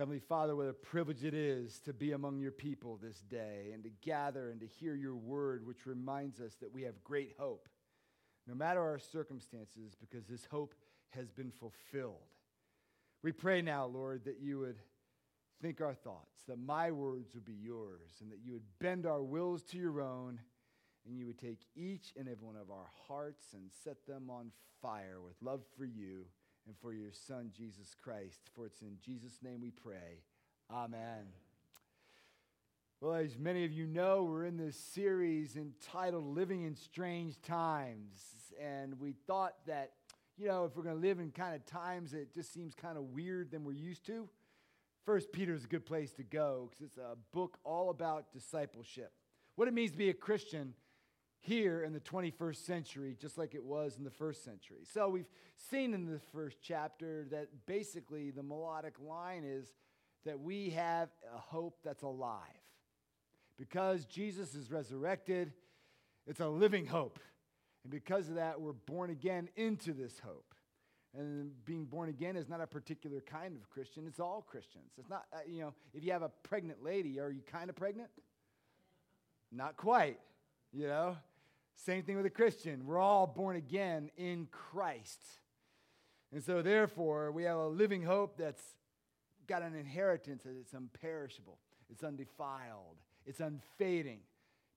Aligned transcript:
Heavenly 0.00 0.18
Father, 0.18 0.56
what 0.56 0.66
a 0.66 0.72
privilege 0.72 1.24
it 1.24 1.34
is 1.34 1.78
to 1.80 1.92
be 1.92 2.12
among 2.12 2.40
your 2.40 2.52
people 2.52 2.98
this 3.02 3.20
day 3.20 3.72
and 3.74 3.84
to 3.84 3.90
gather 4.00 4.48
and 4.48 4.58
to 4.60 4.66
hear 4.66 4.94
your 4.94 5.14
word, 5.14 5.66
which 5.66 5.84
reminds 5.84 6.40
us 6.40 6.54
that 6.62 6.72
we 6.72 6.84
have 6.84 7.04
great 7.04 7.34
hope, 7.38 7.68
no 8.46 8.54
matter 8.54 8.80
our 8.80 8.98
circumstances, 8.98 9.94
because 10.00 10.24
this 10.24 10.46
hope 10.50 10.74
has 11.10 11.30
been 11.30 11.50
fulfilled. 11.50 12.14
We 13.22 13.32
pray 13.32 13.60
now, 13.60 13.84
Lord, 13.84 14.24
that 14.24 14.40
you 14.40 14.60
would 14.60 14.78
think 15.60 15.82
our 15.82 15.92
thoughts, 15.92 16.44
that 16.48 16.58
my 16.58 16.90
words 16.90 17.34
would 17.34 17.44
be 17.44 17.58
yours, 17.60 18.22
and 18.22 18.32
that 18.32 18.40
you 18.42 18.54
would 18.54 18.78
bend 18.78 19.04
our 19.04 19.22
wills 19.22 19.64
to 19.64 19.76
your 19.76 20.00
own, 20.00 20.40
and 21.06 21.18
you 21.18 21.26
would 21.26 21.38
take 21.38 21.60
each 21.76 22.14
and 22.16 22.26
every 22.26 22.46
one 22.46 22.56
of 22.56 22.70
our 22.70 22.88
hearts 23.06 23.52
and 23.52 23.70
set 23.84 24.06
them 24.06 24.30
on 24.30 24.50
fire 24.80 25.20
with 25.22 25.34
love 25.42 25.60
for 25.76 25.84
you 25.84 26.24
and 26.70 26.78
for 26.78 26.92
your 26.92 27.10
Son, 27.10 27.50
Jesus 27.56 27.96
Christ. 28.00 28.48
For 28.54 28.64
it's 28.66 28.80
in 28.80 28.96
Jesus' 29.04 29.38
name 29.42 29.60
we 29.60 29.72
pray. 29.72 30.22
Amen. 30.70 31.26
Well, 33.00 33.14
as 33.14 33.36
many 33.36 33.64
of 33.64 33.72
you 33.72 33.88
know, 33.88 34.22
we're 34.22 34.44
in 34.44 34.56
this 34.56 34.76
series 34.76 35.56
entitled 35.56 36.24
Living 36.24 36.62
in 36.62 36.76
Strange 36.76 37.42
Times. 37.42 38.20
And 38.62 39.00
we 39.00 39.16
thought 39.26 39.54
that, 39.66 39.94
you 40.38 40.46
know, 40.46 40.64
if 40.64 40.76
we're 40.76 40.84
going 40.84 40.94
to 40.94 41.00
live 41.00 41.18
in 41.18 41.32
kind 41.32 41.56
of 41.56 41.66
times 41.66 42.12
that 42.12 42.32
just 42.32 42.54
seems 42.54 42.72
kind 42.76 42.96
of 42.96 43.02
weird 43.02 43.50
than 43.50 43.64
we're 43.64 43.72
used 43.72 44.06
to, 44.06 44.28
First 45.04 45.32
Peter 45.32 45.54
is 45.54 45.64
a 45.64 45.68
good 45.68 45.84
place 45.84 46.12
to 46.12 46.22
go 46.22 46.68
because 46.70 46.86
it's 46.86 46.98
a 46.98 47.16
book 47.32 47.58
all 47.64 47.90
about 47.90 48.32
discipleship. 48.32 49.10
What 49.56 49.66
it 49.66 49.74
means 49.74 49.90
to 49.90 49.98
be 49.98 50.10
a 50.10 50.14
Christian 50.14 50.74
here 51.40 51.82
in 51.82 51.92
the 51.92 52.00
21st 52.00 52.64
century, 52.64 53.16
just 53.18 53.38
like 53.38 53.54
it 53.54 53.64
was 53.64 53.96
in 53.96 54.04
the 54.04 54.10
first 54.10 54.44
century. 54.44 54.84
So 54.92 55.08
we've 55.08 55.30
seen 55.56 55.94
in 55.94 56.06
the 56.06 56.20
first 56.32 56.58
chapter 56.62 57.26
that 57.30 57.48
basically 57.66 58.30
the 58.30 58.42
melodic 58.42 58.94
line 59.00 59.44
is 59.44 59.72
that 60.24 60.38
we 60.38 60.70
have 60.70 61.08
a 61.34 61.38
hope 61.38 61.78
that's 61.82 62.02
alive. 62.02 62.40
Because 63.58 64.04
Jesus 64.04 64.54
is 64.54 64.70
resurrected, 64.70 65.52
it's 66.26 66.40
a 66.40 66.48
living 66.48 66.86
hope. 66.86 67.18
And 67.84 67.90
because 67.90 68.28
of 68.28 68.34
that, 68.34 68.60
we're 68.60 68.72
born 68.72 69.10
again 69.10 69.48
into 69.56 69.92
this 69.92 70.18
hope. 70.18 70.54
And 71.16 71.52
being 71.64 71.86
born 71.86 72.08
again 72.08 72.36
is 72.36 72.48
not 72.48 72.60
a 72.60 72.66
particular 72.66 73.20
kind 73.20 73.56
of 73.56 73.68
Christian, 73.70 74.06
it's 74.06 74.20
all 74.20 74.42
Christians. 74.42 74.92
It's 74.98 75.08
not, 75.08 75.24
uh, 75.32 75.38
you 75.46 75.60
know, 75.60 75.74
if 75.94 76.04
you 76.04 76.12
have 76.12 76.22
a 76.22 76.28
pregnant 76.42 76.84
lady, 76.84 77.18
are 77.18 77.30
you 77.30 77.42
kind 77.42 77.68
of 77.68 77.76
pregnant? 77.76 78.10
Not 79.50 79.76
quite, 79.76 80.20
you 80.72 80.86
know? 80.86 81.16
Same 81.84 82.02
thing 82.02 82.16
with 82.16 82.26
a 82.26 82.30
Christian. 82.30 82.86
We're 82.86 82.98
all 82.98 83.26
born 83.26 83.56
again 83.56 84.10
in 84.16 84.48
Christ. 84.50 85.22
And 86.32 86.42
so, 86.42 86.62
therefore, 86.62 87.32
we 87.32 87.44
have 87.44 87.56
a 87.56 87.68
living 87.68 88.02
hope 88.02 88.36
that's 88.36 88.62
got 89.46 89.62
an 89.62 89.74
inheritance 89.74 90.42
that 90.44 90.56
it's 90.60 90.74
imperishable, 90.74 91.58
it's 91.88 92.04
undefiled, 92.04 92.98
it's 93.26 93.40
unfading, 93.40 94.20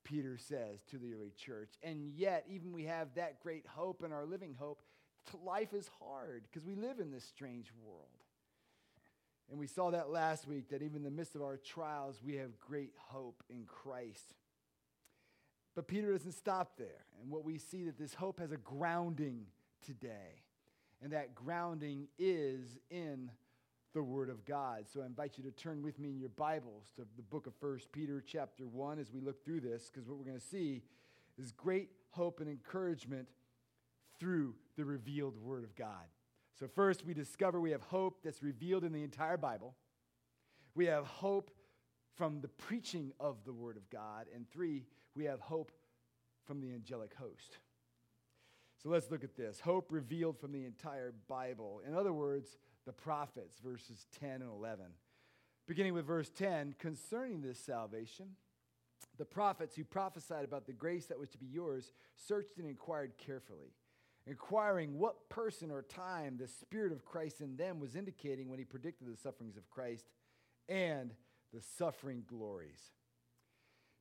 Peter 0.03 0.37
says 0.37 0.81
to 0.89 0.97
the 0.97 1.13
early 1.13 1.31
church. 1.37 1.73
And 1.83 2.11
yet, 2.15 2.45
even 2.49 2.73
we 2.73 2.85
have 2.85 3.09
that 3.15 3.39
great 3.41 3.65
hope 3.67 4.03
and 4.03 4.13
our 4.13 4.25
living 4.25 4.55
hope, 4.57 4.81
life 5.43 5.73
is 5.73 5.89
hard 5.99 6.43
because 6.49 6.65
we 6.65 6.75
live 6.75 6.99
in 6.99 7.11
this 7.11 7.23
strange 7.23 7.71
world. 7.85 8.07
And 9.49 9.59
we 9.59 9.67
saw 9.67 9.91
that 9.91 10.09
last 10.09 10.47
week 10.47 10.69
that 10.69 10.81
even 10.81 10.97
in 10.97 11.03
the 11.03 11.11
midst 11.11 11.35
of 11.35 11.41
our 11.41 11.57
trials, 11.57 12.21
we 12.25 12.35
have 12.35 12.59
great 12.59 12.93
hope 12.97 13.43
in 13.49 13.65
Christ. 13.65 14.33
But 15.75 15.87
Peter 15.87 16.11
doesn't 16.11 16.33
stop 16.33 16.77
there. 16.77 17.05
And 17.21 17.31
what 17.31 17.43
we 17.43 17.57
see 17.57 17.83
that 17.85 17.97
this 17.97 18.13
hope 18.13 18.39
has 18.39 18.51
a 18.51 18.57
grounding 18.57 19.45
today. 19.85 20.43
And 21.01 21.11
that 21.13 21.35
grounding 21.35 22.07
is 22.17 22.77
in 22.89 23.31
the 23.93 24.03
Word 24.03 24.29
of 24.29 24.45
God. 24.45 24.85
So 24.91 25.01
I 25.01 25.05
invite 25.05 25.37
you 25.37 25.43
to 25.43 25.51
turn 25.51 25.83
with 25.83 25.99
me 25.99 26.09
in 26.09 26.19
your 26.19 26.29
Bibles 26.29 26.91
to 26.95 27.05
the 27.15 27.21
book 27.21 27.47
of 27.47 27.53
1 27.59 27.79
Peter, 27.91 28.23
chapter 28.25 28.67
1, 28.67 28.99
as 28.99 29.11
we 29.11 29.19
look 29.19 29.43
through 29.43 29.61
this, 29.61 29.89
because 29.91 30.07
what 30.07 30.17
we're 30.17 30.25
going 30.25 30.39
to 30.39 30.45
see 30.45 30.81
is 31.37 31.51
great 31.51 31.89
hope 32.09 32.39
and 32.39 32.49
encouragement 32.49 33.27
through 34.19 34.55
the 34.77 34.85
revealed 34.85 35.37
Word 35.37 35.63
of 35.63 35.75
God. 35.75 36.05
So, 36.59 36.67
first, 36.67 37.05
we 37.05 37.13
discover 37.13 37.59
we 37.59 37.71
have 37.71 37.81
hope 37.81 38.19
that's 38.23 38.43
revealed 38.43 38.83
in 38.83 38.93
the 38.93 39.03
entire 39.03 39.37
Bible. 39.37 39.75
We 40.75 40.85
have 40.85 41.05
hope 41.05 41.51
from 42.15 42.41
the 42.41 42.47
preaching 42.47 43.11
of 43.19 43.37
the 43.45 43.53
Word 43.53 43.77
of 43.77 43.89
God. 43.89 44.27
And 44.33 44.49
three, 44.49 44.85
we 45.15 45.25
have 45.25 45.39
hope 45.39 45.71
from 46.45 46.61
the 46.61 46.73
angelic 46.73 47.13
host. 47.15 47.57
So 48.81 48.89
let's 48.89 49.09
look 49.09 49.23
at 49.23 49.35
this 49.35 49.59
hope 49.59 49.91
revealed 49.91 50.39
from 50.39 50.51
the 50.51 50.65
entire 50.65 51.13
Bible. 51.29 51.81
In 51.87 51.95
other 51.95 52.13
words, 52.13 52.57
the 52.85 52.91
prophets, 52.91 53.59
verses 53.63 54.07
10 54.19 54.41
and 54.41 54.51
11. 54.51 54.85
Beginning 55.67 55.93
with 55.93 56.05
verse 56.05 56.29
10, 56.29 56.75
concerning 56.79 57.41
this 57.41 57.57
salvation, 57.57 58.35
the 59.17 59.25
prophets 59.25 59.75
who 59.75 59.85
prophesied 59.85 60.43
about 60.43 60.65
the 60.65 60.73
grace 60.73 61.05
that 61.05 61.19
was 61.19 61.29
to 61.29 61.37
be 61.37 61.45
yours 61.45 61.93
searched 62.15 62.57
and 62.57 62.67
inquired 62.67 63.13
carefully, 63.17 63.73
inquiring 64.27 64.99
what 64.99 65.29
person 65.29 65.71
or 65.71 65.83
time 65.83 66.35
the 66.37 66.47
Spirit 66.47 66.91
of 66.91 67.05
Christ 67.05 67.39
in 67.39 67.55
them 67.55 67.79
was 67.79 67.95
indicating 67.95 68.49
when 68.49 68.59
he 68.59 68.65
predicted 68.65 69.07
the 69.07 69.17
sufferings 69.17 69.55
of 69.55 69.69
Christ 69.69 70.05
and 70.67 71.13
the 71.53 71.61
suffering 71.77 72.23
glories. 72.27 72.91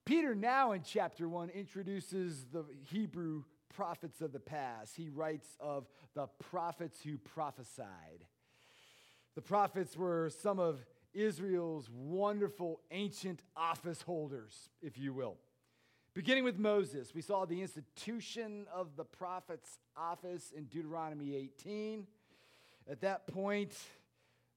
Peter, 0.04 0.34
now 0.34 0.72
in 0.72 0.82
chapter 0.82 1.28
1, 1.28 1.50
introduces 1.50 2.46
the 2.52 2.64
Hebrew 2.90 3.44
prophets 3.74 4.20
of 4.20 4.32
the 4.32 4.40
past. 4.40 4.96
He 4.96 5.08
writes 5.08 5.56
of 5.60 5.86
the 6.14 6.26
prophets 6.50 7.00
who 7.02 7.18
prophesied. 7.18 8.26
The 9.34 9.42
prophets 9.42 9.96
were 9.96 10.30
some 10.42 10.58
of 10.58 10.84
Israel's 11.14 11.88
wonderful 11.90 12.80
ancient 12.90 13.42
office 13.56 14.02
holders, 14.02 14.70
if 14.80 14.98
you 14.98 15.12
will. 15.12 15.36
Beginning 16.14 16.44
with 16.44 16.58
Moses, 16.58 17.14
we 17.14 17.22
saw 17.22 17.46
the 17.46 17.62
institution 17.62 18.66
of 18.74 18.96
the 18.96 19.04
prophet's 19.04 19.78
office 19.96 20.52
in 20.54 20.64
Deuteronomy 20.64 21.36
18. 21.36 22.06
At 22.90 23.00
that 23.02 23.26
point, 23.26 23.72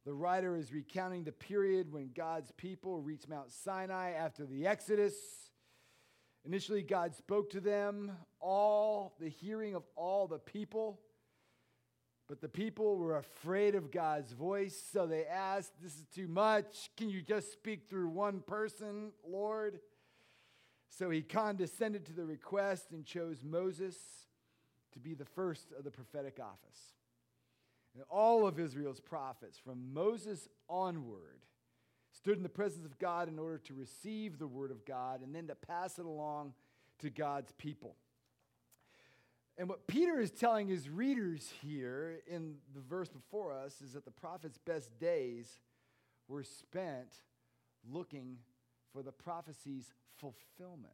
the 0.06 0.14
writer 0.14 0.56
is 0.56 0.72
recounting 0.72 1.24
the 1.24 1.32
period 1.32 1.92
when 1.92 2.12
God's 2.16 2.52
people 2.52 3.02
reached 3.02 3.28
Mount 3.28 3.52
Sinai 3.52 4.12
after 4.12 4.46
the 4.46 4.68
Exodus. 4.68 5.16
Initially, 6.46 6.84
God 6.84 7.16
spoke 7.16 7.50
to 7.52 7.60
them, 7.60 8.12
all 8.40 9.16
the 9.20 9.30
hearing 9.30 9.74
of 9.74 9.84
all 9.96 10.28
the 10.28 10.38
people. 10.38 11.00
But 12.28 12.40
the 12.40 12.50
people 12.50 12.98
were 12.98 13.18
afraid 13.18 13.74
of 13.74 13.92
God's 13.92 14.32
voice, 14.32 14.80
so 14.92 15.08
they 15.08 15.26
asked, 15.26 15.74
This 15.82 15.96
is 15.96 16.06
too 16.14 16.28
much. 16.28 16.92
Can 16.98 17.10
you 17.10 17.24
just 17.24 17.52
speak 17.52 17.90
through 17.90 18.10
one 18.10 18.42
person, 18.42 19.12
Lord? 19.28 19.80
So 20.90 21.10
he 21.10 21.24
condescended 21.24 22.06
to 22.06 22.14
the 22.14 22.26
request 22.26 22.92
and 22.92 23.06
chose 23.06 23.44
Moses 23.44 23.96
to 24.94 25.00
be 25.00 25.14
the 25.16 25.26
first 25.26 25.72
of 25.78 25.84
the 25.84 25.92
prophetic 25.92 26.40
office. 26.40 26.94
And 27.96 28.04
all 28.10 28.46
of 28.46 28.60
Israel's 28.60 29.00
prophets, 29.00 29.58
from 29.58 29.94
Moses 29.94 30.50
onward, 30.70 31.46
stood 32.12 32.38
in 32.38 32.44
the 32.44 32.50
presence 32.50 32.86
of 32.86 33.00
God 33.00 33.30
in 33.30 33.40
order 33.40 33.58
to 33.60 33.74
receive 33.74 34.38
the 34.38 34.48
word 34.48 34.70
of 34.70 34.86
God 34.86 35.22
and 35.22 35.34
then 35.34 35.48
to 35.48 35.56
pass 35.56 35.98
it 35.98 36.06
along 36.06 36.54
to 37.00 37.10
God's 37.10 37.54
people. 37.54 37.96
And 39.58 39.70
what 39.70 39.88
Peter 39.88 40.20
is 40.20 40.32
telling 40.32 40.68
his 40.68 40.90
readers 40.90 41.50
here 41.62 42.20
in 42.28 42.56
the 42.74 42.82
verse 42.82 43.08
before 43.08 43.54
us 43.54 43.82
is 43.82 43.94
that 43.94 44.04
the 44.04 44.12
prophet's 44.12 44.58
best 44.58 44.98
days 45.00 45.60
were 46.28 46.44
spent 46.44 47.16
looking 47.90 48.38
for 48.92 49.02
the 49.02 49.14
prophecy's 49.14 49.94
fulfillment. 50.18 50.92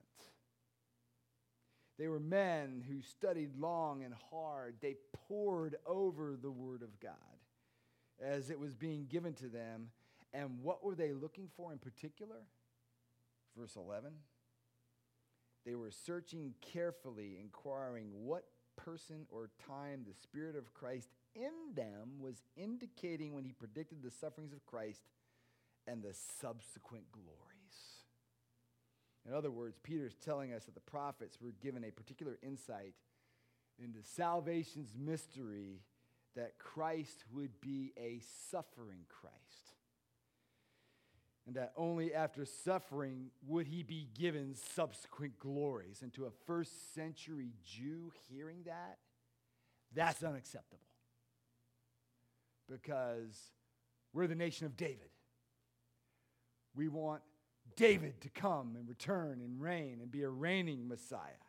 They 1.98 2.08
were 2.08 2.20
men 2.20 2.84
who 2.88 3.02
studied 3.02 3.58
long 3.60 4.04
and 4.04 4.14
hard. 4.32 4.76
They 4.82 4.96
pored 5.28 5.76
over 5.86 6.38
the 6.42 6.52
Word 6.52 6.82
of 6.82 7.00
God 7.00 7.14
as 8.22 8.50
it 8.50 8.60
was 8.60 8.74
being 8.74 9.06
given 9.06 9.34
to 9.36 9.48
them. 9.48 9.90
And 10.34 10.62
what 10.62 10.84
were 10.84 10.96
they 10.96 11.12
looking 11.12 11.50
for 11.56 11.72
in 11.72 11.78
particular? 11.78 12.38
Verse 13.58 13.76
11. 13.76 14.12
They 15.66 15.76
were 15.76 15.92
searching 15.92 16.56
carefully, 16.62 17.38
inquiring 17.40 18.08
what 18.14 18.46
person 18.78 19.28
or 19.30 19.50
time 19.68 20.06
the 20.08 20.14
Spirit 20.14 20.56
of 20.56 20.74
Christ 20.74 21.10
in 21.36 21.52
them 21.76 22.20
was 22.20 22.42
indicating 22.56 23.34
when 23.34 23.44
he 23.44 23.52
predicted 23.52 24.02
the 24.02 24.12
sufferings 24.12 24.54
of 24.54 24.66
Christ 24.66 25.02
and 25.88 26.02
the 26.02 26.14
subsequent 26.14 27.12
glories. 27.12 27.51
In 29.28 29.34
other 29.34 29.52
words, 29.52 29.78
Peter 29.84 30.08
is 30.08 30.16
telling 30.16 30.54
us 30.54 30.66
that 30.66 30.74
the 30.74 30.82
prophets 30.82 31.40
were 31.42 31.54
given 31.62 31.84
a 31.84 31.92
particular 31.92 32.40
insight 32.42 32.96
into 33.82 34.00
salvation's 34.02 34.94
mystery 34.98 35.82
that 36.36 36.58
Christ 36.58 37.24
would 37.34 37.60
be 37.62 37.94
a 37.98 38.22
suffering 38.50 39.06
Christ. 39.10 39.36
And 41.46 41.56
that 41.56 41.74
only 41.76 42.14
after 42.14 42.46
suffering 42.46 43.32
would 43.48 43.68
he 43.68 43.84
be 43.84 44.08
given 44.18 44.56
subsequent 44.76 45.40
glories. 45.40 46.02
And 46.02 46.14
to 46.14 46.26
a 46.26 46.32
first 46.46 46.94
century 46.94 47.54
Jew 47.66 48.12
hearing 48.30 48.64
that, 48.66 49.00
that's 49.94 50.24
unacceptable. 50.24 50.80
Because 52.70 53.36
we're 54.14 54.28
the 54.28 54.36
nation 54.36 54.66
of 54.66 54.78
David. 54.78 55.10
We 56.76 56.88
want 56.88 57.22
David 57.76 58.22
to 58.22 58.30
come 58.30 58.76
and 58.78 58.88
return 58.88 59.42
and 59.44 59.62
reign 59.62 60.00
and 60.02 60.12
be 60.12 60.24
a 60.24 60.30
reigning 60.30 60.88
Messiah. 60.88 61.42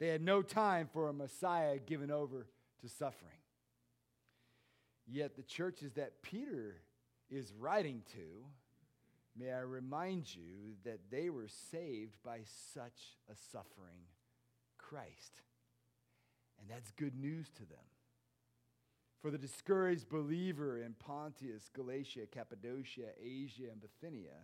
They 0.00 0.08
had 0.08 0.22
no 0.22 0.42
time 0.42 0.88
for 0.92 1.08
a 1.08 1.12
Messiah 1.12 1.78
given 1.78 2.10
over 2.10 2.46
to 2.80 2.88
suffering. 2.88 3.38
Yet 5.06 5.36
the 5.36 5.42
churches 5.42 5.92
that 5.92 6.22
Peter 6.22 6.76
is 7.30 7.52
writing 7.58 8.02
to, 8.12 8.44
may 9.36 9.52
I 9.52 9.60
remind 9.60 10.34
you 10.34 10.76
that 10.84 11.10
they 11.10 11.30
were 11.30 11.48
saved 11.70 12.16
by 12.24 12.40
such 12.72 13.18
a 13.30 13.34
suffering 13.52 14.08
Christ. 14.78 15.42
And 16.60 16.68
that's 16.68 16.90
good 16.92 17.16
news 17.16 17.50
to 17.56 17.66
them. 17.66 17.84
For 19.20 19.30
the 19.30 19.38
discouraged 19.38 20.08
believer 20.08 20.82
in 20.82 20.94
Pontus, 20.94 21.70
Galatia, 21.74 22.26
Cappadocia, 22.30 23.08
Asia, 23.22 23.64
and 23.72 23.80
Bithynia, 23.80 24.36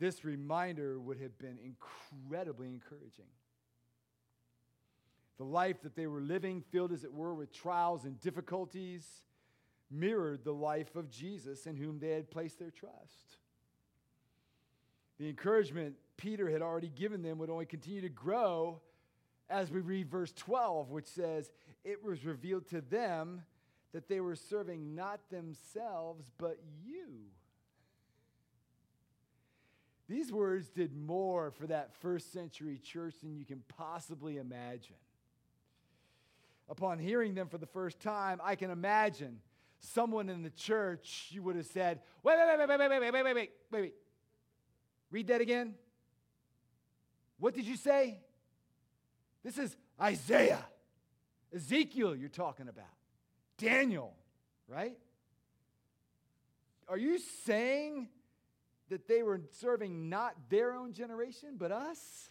this 0.00 0.24
reminder 0.24 0.98
would 0.98 1.18
have 1.20 1.38
been 1.38 1.58
incredibly 1.62 2.68
encouraging. 2.68 3.26
The 5.36 5.44
life 5.44 5.82
that 5.82 5.94
they 5.94 6.06
were 6.06 6.20
living, 6.20 6.64
filled 6.72 6.92
as 6.92 7.04
it 7.04 7.12
were 7.12 7.34
with 7.34 7.52
trials 7.52 8.04
and 8.04 8.20
difficulties, 8.20 9.06
mirrored 9.90 10.42
the 10.44 10.52
life 10.52 10.96
of 10.96 11.10
Jesus 11.10 11.66
in 11.66 11.76
whom 11.76 11.98
they 11.98 12.10
had 12.10 12.30
placed 12.30 12.58
their 12.58 12.70
trust. 12.70 13.38
The 15.18 15.28
encouragement 15.28 15.96
Peter 16.16 16.50
had 16.50 16.62
already 16.62 16.88
given 16.88 17.22
them 17.22 17.38
would 17.38 17.50
only 17.50 17.66
continue 17.66 18.00
to 18.00 18.08
grow 18.08 18.80
as 19.48 19.70
we 19.70 19.80
read 19.80 20.10
verse 20.10 20.32
12, 20.32 20.90
which 20.90 21.06
says, 21.06 21.50
It 21.84 22.02
was 22.02 22.24
revealed 22.24 22.68
to 22.68 22.80
them 22.80 23.42
that 23.92 24.08
they 24.08 24.20
were 24.20 24.36
serving 24.36 24.94
not 24.94 25.20
themselves, 25.30 26.30
but 26.38 26.58
you. 26.84 27.29
These 30.10 30.32
words 30.32 30.68
did 30.68 30.92
more 30.92 31.52
for 31.52 31.68
that 31.68 31.94
first 32.00 32.32
century 32.32 32.80
church 32.82 33.14
than 33.22 33.36
you 33.36 33.44
can 33.44 33.62
possibly 33.78 34.38
imagine. 34.38 34.96
Upon 36.68 36.98
hearing 36.98 37.34
them 37.34 37.46
for 37.46 37.58
the 37.58 37.66
first 37.66 38.00
time, 38.00 38.40
I 38.42 38.56
can 38.56 38.72
imagine 38.72 39.38
someone 39.78 40.28
in 40.28 40.42
the 40.42 40.50
church, 40.50 41.28
you 41.30 41.44
would 41.44 41.54
have 41.54 41.66
said, 41.66 42.00
wait, 42.24 42.36
wait, 42.36 42.58
wait, 42.58 42.68
wait, 42.68 42.78
wait, 42.78 42.90
wait, 42.90 43.00
wait, 43.00 43.12
wait, 43.12 43.12
wait, 43.12 43.34
wait, 43.34 43.50
wait, 43.70 43.80
wait. 43.82 43.94
Read 45.12 45.28
that 45.28 45.40
again. 45.40 45.74
What 47.38 47.54
did 47.54 47.66
you 47.66 47.76
say? 47.76 48.18
This 49.44 49.58
is 49.58 49.76
Isaiah, 50.00 50.64
Ezekiel, 51.54 52.16
you're 52.16 52.28
talking 52.28 52.66
about, 52.66 52.92
Daniel, 53.58 54.12
right? 54.66 54.98
Are 56.88 56.98
you 56.98 57.20
saying 57.46 58.08
that 58.90 59.08
they 59.08 59.22
were 59.22 59.40
serving 59.52 60.08
not 60.08 60.34
their 60.50 60.74
own 60.74 60.92
generation, 60.92 61.54
but 61.56 61.72
us? 61.72 62.28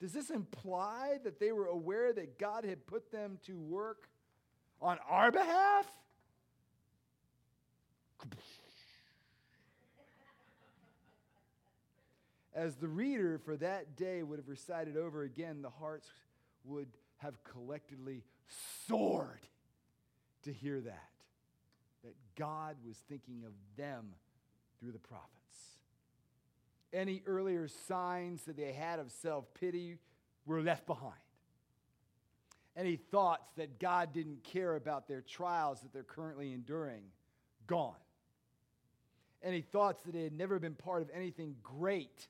Does 0.00 0.12
this 0.12 0.30
imply 0.30 1.18
that 1.24 1.40
they 1.40 1.50
were 1.50 1.66
aware 1.66 2.12
that 2.12 2.38
God 2.38 2.64
had 2.64 2.86
put 2.86 3.10
them 3.10 3.38
to 3.46 3.58
work 3.58 4.08
on 4.80 4.98
our 5.08 5.32
behalf? 5.32 5.86
As 12.54 12.74
the 12.76 12.88
reader 12.88 13.38
for 13.38 13.56
that 13.56 13.96
day 13.96 14.22
would 14.22 14.38
have 14.40 14.48
recited 14.48 14.96
over 14.96 15.22
again, 15.22 15.62
the 15.62 15.70
hearts 15.70 16.08
would 16.64 16.88
have 17.18 17.42
collectively 17.44 18.24
soared 18.86 19.46
to 20.42 20.52
hear 20.52 20.80
that. 20.80 21.08
That 22.02 22.14
God 22.36 22.76
was 22.84 22.96
thinking 23.08 23.44
of 23.44 23.52
them 23.76 24.14
through 24.80 24.92
the 24.92 24.98
prophets. 24.98 25.28
Any 26.92 27.22
earlier 27.26 27.68
signs 27.68 28.42
that 28.44 28.56
they 28.56 28.72
had 28.72 28.98
of 28.98 29.10
self 29.10 29.52
pity 29.54 29.96
were 30.46 30.62
left 30.62 30.86
behind 30.86 31.20
any 32.78 32.94
thoughts 32.96 33.50
that 33.56 33.80
God 33.80 34.12
didn't 34.12 34.44
care 34.44 34.76
about 34.76 35.08
their 35.08 35.20
trials 35.20 35.80
that 35.80 35.92
they're 35.92 36.04
currently 36.04 36.52
enduring, 36.52 37.02
gone. 37.66 37.96
Any 39.42 39.60
thoughts 39.60 40.02
that 40.04 40.14
had 40.14 40.32
never 40.32 40.60
been 40.60 40.74
part 40.74 41.02
of 41.02 41.10
anything 41.12 41.56
great 41.62 42.28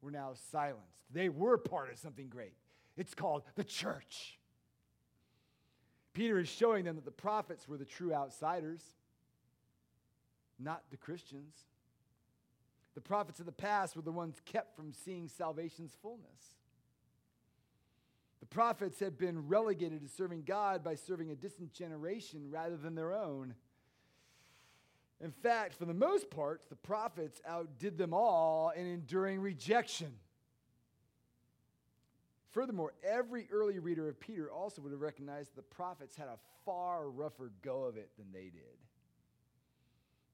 were 0.00 0.12
now 0.12 0.32
silenced. 0.52 1.02
They 1.12 1.28
were 1.28 1.58
part 1.58 1.90
of 1.90 1.98
something 1.98 2.28
great. 2.28 2.54
It's 2.96 3.14
called 3.14 3.42
the 3.56 3.64
church. 3.64 4.38
Peter 6.12 6.38
is 6.38 6.48
showing 6.48 6.84
them 6.84 6.96
that 6.96 7.04
the 7.04 7.10
prophets 7.10 7.68
were 7.68 7.76
the 7.76 7.84
true 7.84 8.14
outsiders, 8.14 8.82
not 10.60 10.82
the 10.90 10.96
Christians. 10.96 11.54
The 12.94 13.00
prophets 13.00 13.40
of 13.40 13.46
the 13.46 13.52
past 13.52 13.96
were 13.96 14.02
the 14.02 14.12
ones 14.12 14.40
kept 14.44 14.76
from 14.76 14.92
seeing 14.92 15.28
salvation's 15.28 15.96
fullness. 16.02 16.56
The 18.40 18.46
prophets 18.46 18.98
had 18.98 19.18
been 19.18 19.48
relegated 19.48 20.02
to 20.02 20.08
serving 20.08 20.42
God 20.42 20.82
by 20.82 20.94
serving 20.94 21.30
a 21.30 21.36
distant 21.36 21.72
generation 21.72 22.50
rather 22.50 22.76
than 22.76 22.94
their 22.94 23.12
own. 23.12 23.54
In 25.20 25.30
fact, 25.30 25.74
for 25.74 25.84
the 25.84 25.94
most 25.94 26.30
part, 26.30 26.62
the 26.70 26.76
prophets 26.76 27.40
outdid 27.46 27.98
them 27.98 28.14
all 28.14 28.70
in 28.70 28.86
enduring 28.86 29.40
rejection. 29.40 30.12
Furthermore, 32.50 32.94
every 33.04 33.46
early 33.52 33.78
reader 33.78 34.08
of 34.08 34.18
Peter 34.18 34.50
also 34.50 34.82
would 34.82 34.92
have 34.92 35.00
recognized 35.00 35.50
that 35.50 35.56
the 35.56 35.74
prophets 35.74 36.16
had 36.16 36.26
a 36.26 36.38
far 36.64 37.08
rougher 37.08 37.52
go 37.62 37.84
of 37.84 37.96
it 37.96 38.10
than 38.18 38.32
they 38.32 38.44
did. 38.44 38.78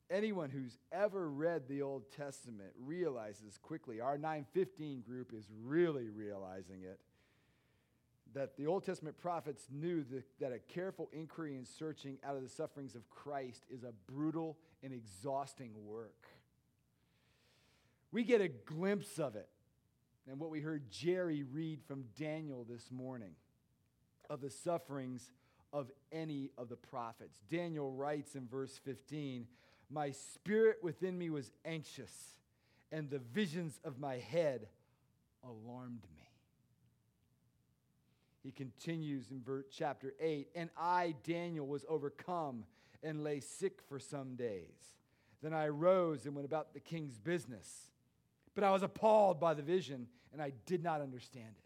Anyone 0.09 0.51
who's 0.51 0.79
ever 0.93 1.29
read 1.29 1.69
the 1.69 1.83
Old 1.83 2.11
Testament 2.13 2.71
realizes 2.79 3.59
quickly, 3.61 4.01
our 4.01 4.17
915 4.17 5.01
group 5.01 5.33
is 5.37 5.49
really 5.65 6.09
realizing 6.09 6.83
it 6.83 7.01
that 8.35 8.57
the 8.57 8.67
Old 8.67 8.85
Testament 8.85 9.17
prophets 9.19 9.67
knew 9.73 10.05
that, 10.41 10.53
a 10.53 10.59
careful 10.59 11.09
inquiry 11.13 11.57
and 11.57 11.67
searching 11.67 12.19
out 12.23 12.37
of 12.37 12.43
the 12.43 12.49
sufferings 12.49 12.95
of 12.95 13.09
Christ 13.09 13.65
is 13.71 13.83
a 13.83 13.93
brutal 14.13 14.59
and 14.83 14.93
exhausting 14.93 15.73
work. 15.87 16.27
We 18.13 18.25
get 18.25 18.41
a 18.41 18.49
glimpse 18.49 19.19
of 19.19 19.37
it 19.37 19.49
and 20.29 20.39
what 20.39 20.51
we 20.51 20.61
heard 20.61 20.91
Jerry 20.91 21.45
read 21.45 21.81
from 21.83 22.05
Daniel 22.19 22.65
this 22.69 22.91
morning 22.91 23.33
of 24.29 24.41
the 24.41 24.51
sufferings 24.51 25.31
of 25.73 25.91
any 26.13 26.51
of 26.59 26.69
the 26.69 26.77
prophets. 26.77 27.39
Daniel 27.51 27.91
writes 27.91 28.35
in 28.35 28.47
verse 28.47 28.79
15 28.85 29.47
My 29.91 30.11
spirit 30.11 30.79
within 30.83 31.17
me 31.17 31.31
was 31.31 31.51
anxious, 31.65 32.13
and 32.91 33.09
the 33.09 33.19
visions 33.19 33.81
of 33.85 33.99
my 33.99 34.17
head 34.17 34.69
alarmed 35.45 36.07
me. 36.15 36.29
He 38.43 38.53
continues 38.53 39.31
in 39.31 39.43
chapter 39.71 40.15
8 40.21 40.49
And 40.55 40.71
I, 40.77 41.15
Daniel, 41.25 41.67
was 41.67 41.85
overcome 41.89 42.65
and 43.03 43.25
lay 43.25 43.41
sick 43.41 43.81
for 43.89 43.99
some 43.99 44.37
days. 44.37 44.95
Then 45.43 45.53
I 45.53 45.69
rose 45.69 46.27
and 46.27 46.35
went 46.35 46.47
about 46.47 46.73
the 46.73 46.81
king's 46.81 47.19
business. 47.19 47.91
But 48.55 48.65
I 48.65 48.71
was 48.71 48.83
appalled 48.83 49.39
by 49.39 49.55
the 49.55 49.63
vision, 49.63 50.07
and 50.33 50.41
I 50.41 50.53
did 50.65 50.83
not 50.83 51.01
understand 51.01 51.55
it. 51.57 51.63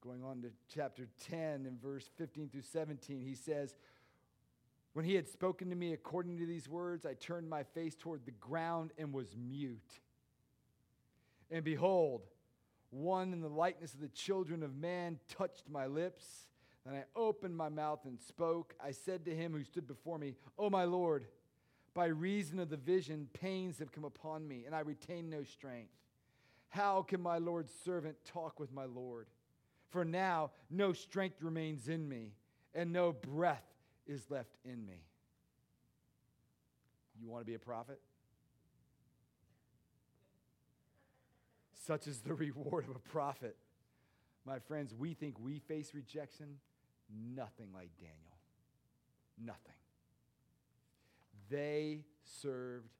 Going 0.00 0.22
on 0.24 0.40
to 0.42 0.50
chapter 0.72 1.08
10 1.28 1.66
and 1.66 1.80
verse 1.82 2.08
15 2.16 2.48
through 2.48 2.62
17, 2.62 3.20
he 3.20 3.34
says, 3.34 3.74
When 4.98 5.04
he 5.04 5.14
had 5.14 5.28
spoken 5.28 5.70
to 5.70 5.76
me 5.76 5.92
according 5.92 6.38
to 6.38 6.44
these 6.44 6.68
words, 6.68 7.06
I 7.06 7.14
turned 7.14 7.48
my 7.48 7.62
face 7.62 7.94
toward 7.94 8.24
the 8.24 8.32
ground 8.32 8.90
and 8.98 9.14
was 9.14 9.36
mute. 9.36 10.00
And 11.52 11.62
behold, 11.62 12.22
one 12.90 13.32
in 13.32 13.40
the 13.40 13.48
likeness 13.48 13.94
of 13.94 14.00
the 14.00 14.08
children 14.08 14.64
of 14.64 14.74
man 14.74 15.20
touched 15.28 15.70
my 15.70 15.86
lips. 15.86 16.48
Then 16.84 16.96
I 16.96 17.04
opened 17.14 17.56
my 17.56 17.68
mouth 17.68 18.00
and 18.06 18.18
spoke. 18.18 18.74
I 18.84 18.90
said 18.90 19.24
to 19.26 19.36
him 19.36 19.52
who 19.52 19.62
stood 19.62 19.86
before 19.86 20.18
me, 20.18 20.34
O 20.58 20.68
my 20.68 20.82
Lord, 20.82 21.26
by 21.94 22.06
reason 22.06 22.58
of 22.58 22.68
the 22.68 22.76
vision, 22.76 23.28
pains 23.32 23.78
have 23.78 23.92
come 23.92 24.04
upon 24.04 24.48
me, 24.48 24.64
and 24.66 24.74
I 24.74 24.80
retain 24.80 25.30
no 25.30 25.44
strength. 25.44 25.94
How 26.70 27.02
can 27.02 27.22
my 27.22 27.38
Lord's 27.38 27.72
servant 27.84 28.16
talk 28.24 28.58
with 28.58 28.72
my 28.72 28.86
Lord? 28.86 29.28
For 29.90 30.04
now 30.04 30.50
no 30.68 30.92
strength 30.92 31.40
remains 31.40 31.86
in 31.86 32.08
me, 32.08 32.32
and 32.74 32.92
no 32.92 33.12
breath 33.12 33.62
is 34.08 34.30
left 34.30 34.56
in 34.64 34.84
me. 34.86 35.04
You 37.20 37.28
want 37.28 37.42
to 37.42 37.46
be 37.46 37.54
a 37.54 37.58
prophet? 37.58 38.00
Such 41.86 42.06
is 42.06 42.20
the 42.20 42.34
reward 42.34 42.84
of 42.88 42.96
a 42.96 43.10
prophet. 43.10 43.56
My 44.44 44.58
friends, 44.60 44.94
we 44.94 45.14
think 45.14 45.38
we 45.38 45.58
face 45.58 45.92
rejection. 45.94 46.56
Nothing 47.34 47.68
like 47.74 47.90
Daniel. 47.98 48.16
Nothing. 49.38 49.74
They 51.50 52.04
served 52.24 52.90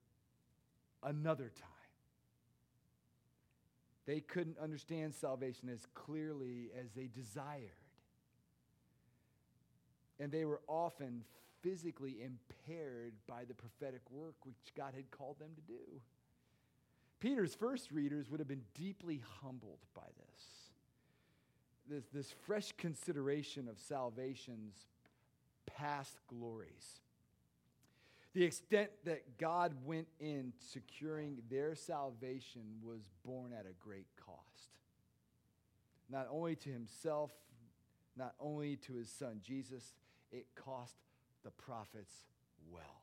another 1.02 1.50
time. 1.54 1.68
They 4.06 4.20
couldn't 4.20 4.58
understand 4.58 5.14
salvation 5.14 5.68
as 5.68 5.86
clearly 5.94 6.70
as 6.78 6.92
they 6.92 7.08
desired. 7.08 7.87
And 10.20 10.32
they 10.32 10.44
were 10.44 10.60
often 10.66 11.24
physically 11.62 12.16
impaired 12.22 13.14
by 13.26 13.44
the 13.44 13.54
prophetic 13.54 14.02
work 14.10 14.34
which 14.44 14.56
God 14.76 14.94
had 14.94 15.10
called 15.10 15.38
them 15.38 15.50
to 15.54 15.62
do. 15.62 16.00
Peter's 17.20 17.54
first 17.54 17.90
readers 17.90 18.30
would 18.30 18.40
have 18.40 18.48
been 18.48 18.64
deeply 18.74 19.22
humbled 19.42 19.80
by 19.94 20.02
this. 20.02 20.44
This, 21.90 22.04
this 22.12 22.34
fresh 22.46 22.72
consideration 22.76 23.66
of 23.68 23.78
salvation's 23.78 24.86
past 25.66 26.18
glories. 26.28 27.00
The 28.34 28.44
extent 28.44 28.90
that 29.04 29.38
God 29.38 29.74
went 29.84 30.06
in 30.20 30.52
securing 30.58 31.42
their 31.50 31.74
salvation 31.74 32.62
was 32.82 33.08
born 33.24 33.52
at 33.52 33.64
a 33.66 33.72
great 33.80 34.06
cost. 34.24 34.70
Not 36.10 36.28
only 36.30 36.54
to 36.56 36.70
himself, 36.70 37.32
not 38.16 38.34
only 38.38 38.76
to 38.76 38.94
his 38.94 39.10
son 39.10 39.40
Jesus, 39.42 39.94
it 40.32 40.46
cost 40.54 40.94
the 41.44 41.50
prophets 41.50 42.12
well. 42.70 43.02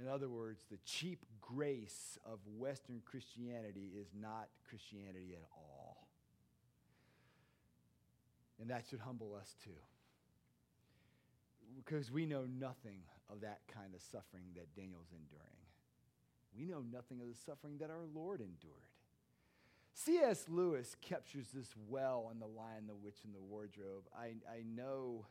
In 0.00 0.08
other 0.08 0.28
words, 0.28 0.64
the 0.70 0.78
cheap 0.84 1.26
grace 1.40 2.18
of 2.24 2.38
Western 2.56 3.02
Christianity 3.04 3.90
is 3.98 4.08
not 4.18 4.48
Christianity 4.68 5.34
at 5.34 5.44
all. 5.52 6.08
And 8.60 8.70
that 8.70 8.84
should 8.88 9.00
humble 9.00 9.34
us 9.38 9.54
too. 9.62 9.70
Because 11.76 12.10
we 12.10 12.26
know 12.26 12.44
nothing 12.44 13.00
of 13.30 13.42
that 13.42 13.60
kind 13.72 13.94
of 13.94 14.00
suffering 14.02 14.44
that 14.56 14.74
Daniel's 14.74 15.12
enduring. 15.12 15.46
We 16.56 16.64
know 16.64 16.82
nothing 16.92 17.20
of 17.20 17.28
the 17.28 17.34
suffering 17.46 17.78
that 17.78 17.90
our 17.90 18.06
Lord 18.14 18.40
endured. 18.40 18.88
C.S. 19.94 20.46
Lewis 20.48 20.96
captures 21.00 21.48
this 21.52 21.74
well 21.88 22.30
in 22.32 22.38
The 22.38 22.46
Lion, 22.46 22.86
the 22.86 22.94
Witch, 22.94 23.18
and 23.24 23.34
the 23.34 23.40
Wardrobe. 23.40 24.04
I, 24.16 24.34
I 24.50 24.62
know 24.74 25.26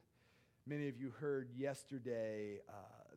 many 0.69 0.87
of 0.87 1.01
you 1.01 1.11
heard 1.19 1.49
yesterday 1.57 2.59
uh, 2.69 2.73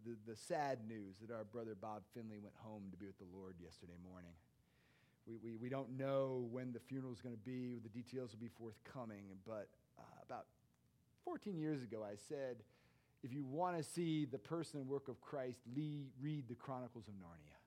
the, 0.07 0.17
the 0.27 0.35
sad 0.35 0.79
news 0.89 1.17
that 1.21 1.31
our 1.31 1.45
brother 1.45 1.77
Bob 1.79 2.01
Finley 2.15 2.39
went 2.39 2.55
home 2.57 2.85
to 2.91 2.97
be 2.97 3.05
with 3.05 3.19
the 3.19 3.27
Lord 3.37 3.57
yesterday 3.63 3.93
morning. 4.11 4.33
We, 5.27 5.37
we, 5.45 5.57
we 5.57 5.69
don't 5.69 5.99
know 5.99 6.49
when 6.51 6.73
the 6.73 6.81
funeral 6.81 7.13
is 7.13 7.21
going 7.21 7.35
to 7.35 7.41
be, 7.43 7.79
the 7.83 7.91
details 7.91 8.31
will 8.33 8.41
be 8.41 8.49
forthcoming, 8.59 9.25
but 9.47 9.69
uh, 9.99 10.03
about 10.25 10.47
14 11.27 11.59
years 11.59 11.83
ago, 11.83 12.03
I 12.03 12.15
said, 12.27 12.57
if 13.23 13.35
you 13.35 13.45
want 13.45 13.77
to 13.77 13.83
see 13.83 14.25
the 14.25 14.39
person 14.39 14.81
and 14.81 14.89
work 14.89 15.09
of 15.09 15.21
Christ, 15.21 15.59
Lee, 15.77 16.07
read 16.23 16.49
the 16.49 16.55
Chronicles 16.55 17.07
of 17.07 17.15
Narnia. 17.15 17.59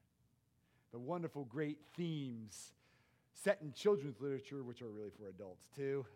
The 0.94 1.00
wonderful, 1.00 1.46
great 1.46 1.78
themes 1.96 2.74
set 3.34 3.60
in 3.62 3.72
children's 3.72 4.20
literature, 4.20 4.64
which 4.64 4.82
are 4.82 4.90
really 4.90 5.12
for 5.12 5.30
adults 5.30 5.68
too. 5.76 6.08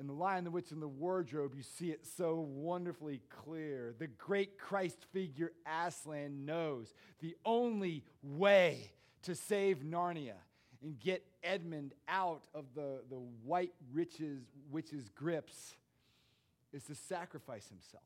In 0.00 0.06
The 0.06 0.12
Lion, 0.12 0.44
the 0.44 0.50
Witch, 0.50 0.70
and 0.70 0.80
the 0.80 0.86
Wardrobe, 0.88 1.54
you 1.56 1.62
see 1.62 1.90
it 1.90 2.06
so 2.06 2.36
wonderfully 2.36 3.20
clear. 3.28 3.94
The 3.98 4.06
great 4.06 4.56
Christ 4.56 4.98
figure 5.12 5.52
Aslan 5.66 6.44
knows 6.44 6.94
the 7.20 7.36
only 7.44 8.04
way 8.22 8.92
to 9.22 9.34
save 9.34 9.78
Narnia 9.78 10.36
and 10.82 11.00
get 11.00 11.24
Edmund 11.42 11.94
out 12.08 12.44
of 12.54 12.66
the, 12.76 13.00
the 13.10 13.20
white 13.44 13.72
riches, 13.92 14.42
witch's 14.70 15.08
grips 15.08 15.74
is 16.72 16.84
to 16.84 16.94
sacrifice 16.94 17.68
himself 17.68 18.04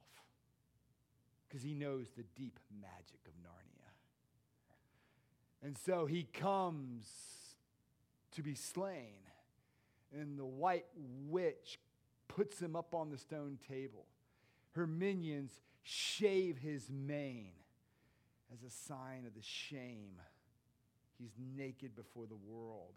because 1.46 1.62
he 1.62 1.75
knows 1.75 2.06
the 2.16 2.25
deep 2.34 2.58
magic 2.80 3.20
of 3.26 3.32
Narnia. 3.42 3.90
And 5.62 5.76
so 5.76 6.06
he 6.06 6.22
comes 6.22 7.06
to 8.32 8.42
be 8.42 8.54
slain 8.54 9.20
and 10.19 10.38
the 10.38 10.45
white 10.45 10.87
witch 11.28 11.78
puts 12.28 12.61
him 12.61 12.76
up 12.76 12.95
on 12.95 13.11
the 13.11 13.19
stone 13.19 13.59
table. 13.69 14.07
Her 14.73 14.87
minions 14.87 15.61
shave 15.83 16.59
his 16.59 16.88
mane 16.90 17.52
as 18.52 18.62
a 18.62 18.71
sign 18.71 19.25
of 19.26 19.35
the 19.35 19.42
shame. 19.42 20.21
He's 21.19 21.33
naked 21.57 21.95
before 21.95 22.26
the 22.26 22.37
world. 22.37 22.95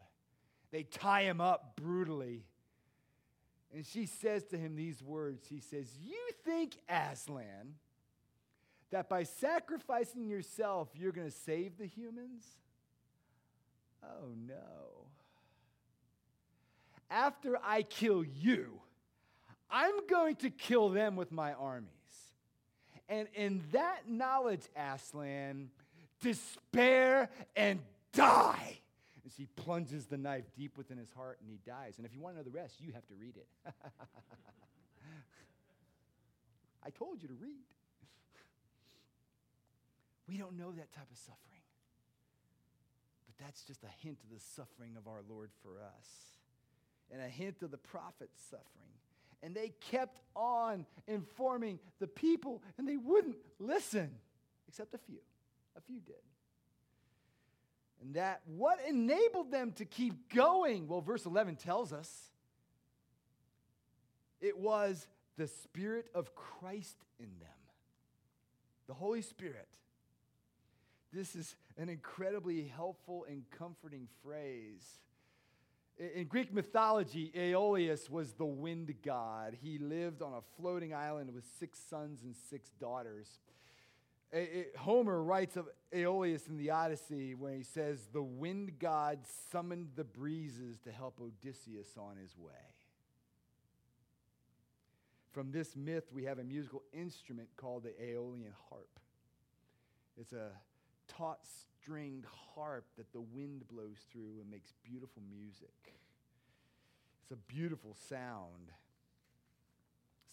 They 0.71 0.83
tie 0.83 1.23
him 1.23 1.41
up 1.41 1.75
brutally. 1.75 2.43
And 3.73 3.85
she 3.85 4.05
says 4.05 4.43
to 4.45 4.57
him 4.57 4.75
these 4.75 5.01
words 5.03 5.47
He 5.47 5.59
says, 5.59 5.87
You 6.01 6.29
think, 6.43 6.77
Aslan, 6.87 7.75
that 8.91 9.09
by 9.09 9.23
sacrificing 9.23 10.27
yourself, 10.27 10.89
you're 10.95 11.11
going 11.11 11.29
to 11.29 11.37
save 11.37 11.77
the 11.77 11.87
humans? 11.87 12.43
Oh, 14.03 14.33
no 14.47 15.04
after 17.09 17.57
I 17.63 17.83
kill 17.83 18.23
you, 18.23 18.81
I'm 19.69 20.07
going 20.07 20.35
to 20.37 20.49
kill 20.49 20.89
them 20.89 21.15
with 21.15 21.31
my 21.31 21.53
armies. 21.53 21.89
And 23.07 23.27
in 23.35 23.61
that 23.71 24.09
knowledge, 24.09 24.63
Aslan, 24.75 25.69
despair 26.21 27.29
and 27.55 27.79
die. 28.13 28.79
As 29.25 29.35
he 29.35 29.47
plunges 29.55 30.05
the 30.05 30.17
knife 30.17 30.45
deep 30.55 30.77
within 30.77 30.97
his 30.97 31.11
heart 31.11 31.39
and 31.41 31.49
he 31.49 31.57
dies. 31.65 31.95
And 31.97 32.05
if 32.05 32.13
you 32.13 32.21
want 32.21 32.35
to 32.35 32.37
know 32.39 32.43
the 32.43 32.51
rest, 32.55 32.79
you 32.79 32.93
have 32.93 33.07
to 33.07 33.15
read 33.15 33.35
it. 33.37 33.47
I 36.85 36.91
told 36.91 37.23
you 37.23 37.27
to 37.29 37.33
read. 37.33 37.65
We 40.27 40.37
don't 40.37 40.57
know 40.57 40.71
that 40.71 40.93
type 40.93 41.09
of 41.11 41.17
suffering. 41.17 41.63
But 43.25 43.43
that's 43.43 43.63
just 43.63 43.83
a 43.83 43.89
hint 44.03 44.19
of 44.23 44.29
the 44.29 44.39
suffering 44.55 44.95
of 44.95 45.07
our 45.07 45.21
Lord 45.27 45.49
for 45.63 45.81
us 45.81 46.34
and 47.11 47.21
a 47.21 47.27
hint 47.27 47.61
of 47.61 47.71
the 47.71 47.77
prophet's 47.77 48.41
suffering. 48.49 48.63
And 49.43 49.53
they 49.53 49.73
kept 49.91 50.19
on 50.35 50.85
informing 51.07 51.79
the 51.99 52.07
people, 52.07 52.63
and 52.77 52.87
they 52.87 52.97
wouldn't 52.97 53.37
listen, 53.59 54.11
except 54.67 54.93
a 54.93 54.97
few. 54.97 55.19
A 55.77 55.81
few 55.81 55.99
did. 55.99 56.15
And 58.01 58.15
that 58.15 58.41
what 58.45 58.79
enabled 58.87 59.51
them 59.51 59.71
to 59.73 59.85
keep 59.85 60.33
going? 60.33 60.87
Well, 60.87 61.01
verse 61.01 61.25
11 61.25 61.55
tells 61.55 61.93
us 61.93 62.31
it 64.41 64.57
was 64.57 65.07
the 65.37 65.47
Spirit 65.47 66.07
of 66.13 66.35
Christ 66.35 66.97
in 67.19 67.29
them, 67.39 67.49
the 68.87 68.93
Holy 68.93 69.21
Spirit. 69.21 69.67
This 71.11 71.35
is 71.35 71.55
an 71.77 71.89
incredibly 71.89 72.67
helpful 72.67 73.25
and 73.29 73.43
comforting 73.57 74.07
phrase 74.21 74.99
in 75.97 76.27
Greek 76.27 76.53
mythology, 76.53 77.31
Aeolus 77.35 78.09
was 78.09 78.33
the 78.33 78.45
wind 78.45 78.93
god. 79.03 79.55
He 79.61 79.77
lived 79.77 80.21
on 80.21 80.33
a 80.33 80.41
floating 80.59 80.93
island 80.93 81.33
with 81.33 81.45
six 81.59 81.79
sons 81.89 82.23
and 82.23 82.35
six 82.49 82.69
daughters. 82.79 83.39
Homer 84.77 85.23
writes 85.23 85.55
of 85.55 85.67
Aeolus 85.93 86.47
in 86.47 86.57
the 86.57 86.71
Odyssey 86.71 87.35
when 87.35 87.55
he 87.55 87.63
says, 87.63 88.07
The 88.11 88.21
wind 88.21 88.79
god 88.79 89.19
summoned 89.51 89.89
the 89.95 90.03
breezes 90.03 90.79
to 90.79 90.91
help 90.91 91.21
Odysseus 91.21 91.95
on 91.97 92.17
his 92.17 92.37
way. 92.37 92.51
From 95.31 95.51
this 95.51 95.75
myth, 95.75 96.05
we 96.11 96.25
have 96.25 96.39
a 96.39 96.43
musical 96.43 96.83
instrument 96.93 97.49
called 97.55 97.83
the 97.83 97.93
Aeolian 98.01 98.53
harp. 98.69 98.99
It's 100.17 100.33
a 100.33 100.51
taut 101.07 101.39
stringed 101.81 102.25
harp 102.55 102.85
that 102.97 103.11
the 103.13 103.21
wind 103.21 103.67
blows 103.71 103.97
through 104.11 104.39
and 104.41 104.49
makes 104.49 104.73
beautiful 104.83 105.21
music. 105.29 105.93
It's 107.23 107.31
a 107.31 107.53
beautiful 107.53 107.95
sound. 108.09 108.71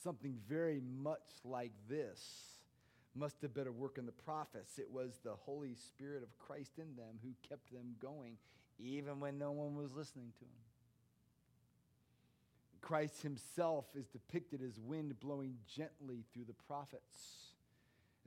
Something 0.03 0.37
very 0.49 0.81
much 0.81 1.31
like 1.45 1.73
this 1.89 2.21
must 3.15 3.43
have 3.43 3.55
been 3.55 3.67
a 3.67 3.73
work 3.73 3.99
in 3.99 4.07
the 4.07 4.13
prophets. 4.13 4.79
It 4.79 4.91
was 4.91 5.21
the 5.23 5.35
Holy 5.35 5.75
Spirit 5.75 6.23
of 6.23 6.39
Christ 6.39 6.79
in 6.79 6.97
them 6.97 7.19
who 7.23 7.31
kept 7.49 7.73
them 7.73 7.97
going 8.01 8.37
even 8.79 9.21
when 9.21 9.39
no 9.39 9.53
one 9.53 9.77
was 9.77 9.93
listening 9.95 10.33
to 10.39 10.41
them. 10.41 10.49
Christ 12.81 13.23
himself 13.23 13.87
is 13.95 14.07
depicted 14.09 14.61
as 14.61 14.79
wind 14.79 15.19
blowing 15.21 15.55
gently 15.67 16.25
through 16.33 16.45
the 16.47 16.55
prophets 16.67 17.52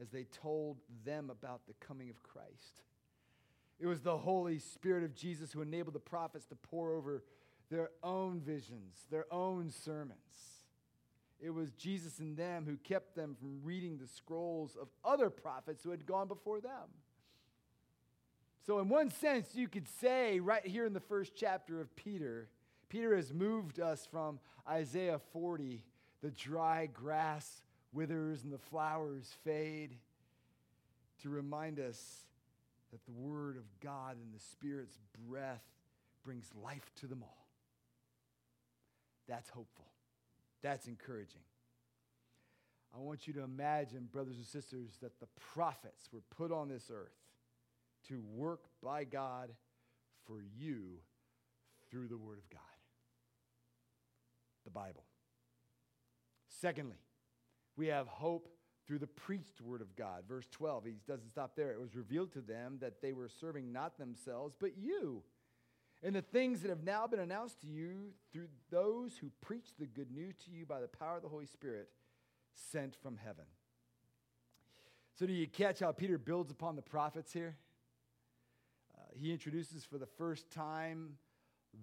as 0.02 0.10
they 0.10 0.26
told 0.26 0.78
them 1.06 1.30
about 1.30 1.62
the 1.68 1.74
coming 1.86 2.10
of 2.10 2.22
Christ. 2.24 2.84
It 3.80 3.88
was 3.88 4.02
the 4.02 4.18
Holy 4.18 4.60
Spirit 4.60 5.04
of 5.04 5.16
Jesus 5.16 5.52
who 5.52 5.62
enabled 5.62 5.96
the 5.96 6.00
prophets 6.00 6.46
to 6.48 6.56
pore 6.56 6.94
over 6.94 7.24
their 7.70 7.90
own 8.04 8.40
visions, 8.40 9.06
their 9.10 9.26
own 9.34 9.70
sermons. 9.70 10.20
It 11.40 11.50
was 11.50 11.72
Jesus 11.72 12.20
in 12.20 12.36
them 12.36 12.66
who 12.66 12.78
kept 12.78 13.16
them 13.16 13.36
from 13.38 13.60
reading 13.64 13.98
the 13.98 14.08
scrolls 14.08 14.78
of 14.80 14.88
other 15.04 15.30
prophets 15.30 15.84
who 15.84 15.92
had 15.92 16.06
gone 16.06 16.28
before 16.28 16.62
them. 16.62 16.90
So, 18.66 18.80
in 18.80 18.90
one 18.90 19.12
sense, 19.12 19.50
you 19.54 19.68
could 19.68 19.88
say 19.88 20.40
right 20.40 20.66
here 20.66 20.86
in 20.86 20.94
the 20.94 21.00
first 21.00 21.34
chapter 21.36 21.82
of 21.82 21.96
Peter, 21.96 22.50
Peter 22.90 23.16
has 23.16 23.34
moved 23.34 23.80
us 23.80 24.08
from 24.10 24.40
Isaiah 24.68 25.20
40, 25.34 25.84
the 26.24 26.32
dry 26.32 26.88
grass 26.88 27.62
withers 27.96 28.44
and 28.44 28.54
the 28.54 28.60
flowers 28.60 29.34
fade, 29.44 29.96
to 31.24 31.30
remind 31.30 31.80
us 31.80 32.26
that 32.92 33.04
the 33.06 33.14
Word 33.14 33.58
of 33.58 33.64
God 33.82 34.18
and 34.18 34.34
the 34.34 34.40
Spirit's 34.40 35.00
breath 35.28 35.64
brings 36.24 36.46
life 36.64 36.92
to 36.98 37.08
them 37.08 37.24
all. 37.24 37.48
That's 39.28 39.50
hopeful. 39.50 39.88
That's 40.62 40.88
encouraging. 40.88 41.42
I 42.96 43.00
want 43.00 43.28
you 43.28 43.34
to 43.34 43.44
imagine, 43.44 44.08
brothers 44.12 44.38
and 44.38 44.46
sisters, 44.46 44.92
that 45.02 45.20
the 45.20 45.28
prophets 45.54 46.10
were 46.12 46.22
put 46.38 46.52
on 46.52 46.70
this 46.70 46.92
earth 46.94 47.16
to 48.10 48.22
work 48.36 48.62
by 48.84 49.04
God 49.04 49.50
for 50.28 50.42
you 50.58 51.00
through 51.90 52.08
the 52.08 52.18
Word 52.18 52.38
of 52.38 52.50
God, 52.50 52.62
the 54.64 54.72
Bible. 54.72 55.04
Secondly, 56.62 56.98
we 57.78 57.88
have 57.88 58.08
hope 58.08 58.48
through 58.88 59.00
the 59.00 59.08
preached 59.08 59.62
Word 59.62 59.82
of 59.82 59.96
God. 59.96 60.24
Verse 60.28 60.48
12, 60.52 60.86
he 60.86 60.96
doesn't 61.08 61.30
stop 61.30 61.56
there. 61.56 61.72
It 61.72 61.80
was 61.80 61.96
revealed 61.96 62.32
to 62.34 62.42
them 62.42 62.78
that 62.82 63.02
they 63.02 63.14
were 63.14 63.30
serving 63.30 63.72
not 63.72 63.98
themselves, 63.98 64.56
but 64.60 64.78
you. 64.78 65.24
And 66.04 66.16
the 66.16 66.22
things 66.22 66.62
that 66.62 66.70
have 66.70 66.84
now 66.84 67.08
been 67.08 67.20
announced 67.20 67.62
to 67.62 67.68
you 67.68 68.12
through 68.32 68.48
those 68.70 69.18
who 69.18 69.32
preach 69.42 69.70
the 69.80 69.88
good 69.88 70.12
news 70.12 70.36
to 70.46 70.52
you 70.52 70.66
by 70.66 70.80
the 70.80 70.88
power 70.88 71.18
of 71.18 71.24
the 71.24 71.30
Holy 71.30 71.48
Spirit 71.48 71.90
sent 72.54 72.96
from 73.02 73.18
heaven. 73.18 73.46
So, 75.18 75.26
do 75.26 75.34
you 75.34 75.48
catch 75.48 75.80
how 75.80 75.94
Peter 75.94 76.18
builds 76.18 76.52
upon 76.52 76.76
the 76.76 76.82
prophets 76.82 77.32
here? 77.32 77.56
Uh, 78.96 79.02
he 79.16 79.32
introduces 79.32 79.86
for 79.86 79.98
the 79.98 80.06
first 80.06 80.52
time 80.52 81.14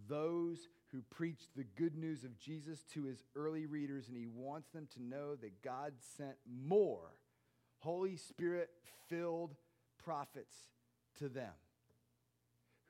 those 0.09 0.69
who 0.93 1.03
preached 1.11 1.49
the 1.57 1.65
good 1.77 1.97
news 1.97 2.23
of 2.23 2.39
Jesus 2.39 2.85
to 2.93 3.05
his 3.05 3.25
early 3.35 3.67
readers, 3.67 4.09
and 4.09 4.17
he 4.17 4.27
wants 4.27 4.69
them 4.71 4.87
to 4.95 5.03
know 5.03 5.35
that 5.37 5.63
God 5.63 5.95
sent 6.17 6.37
more 6.47 7.17
Holy 7.79 8.17
Spirit 8.17 8.71
filled 9.09 9.55
prophets 10.05 10.55
to 11.19 11.29
them 11.29 11.53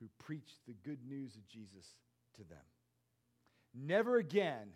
who 0.00 0.09
preached 0.18 0.59
the 0.66 0.75
good 0.85 0.99
news 1.09 1.37
of 1.37 1.47
Jesus 1.47 1.94
to 2.37 2.44
them. 2.44 2.59
Never 3.75 4.16
again 4.16 4.68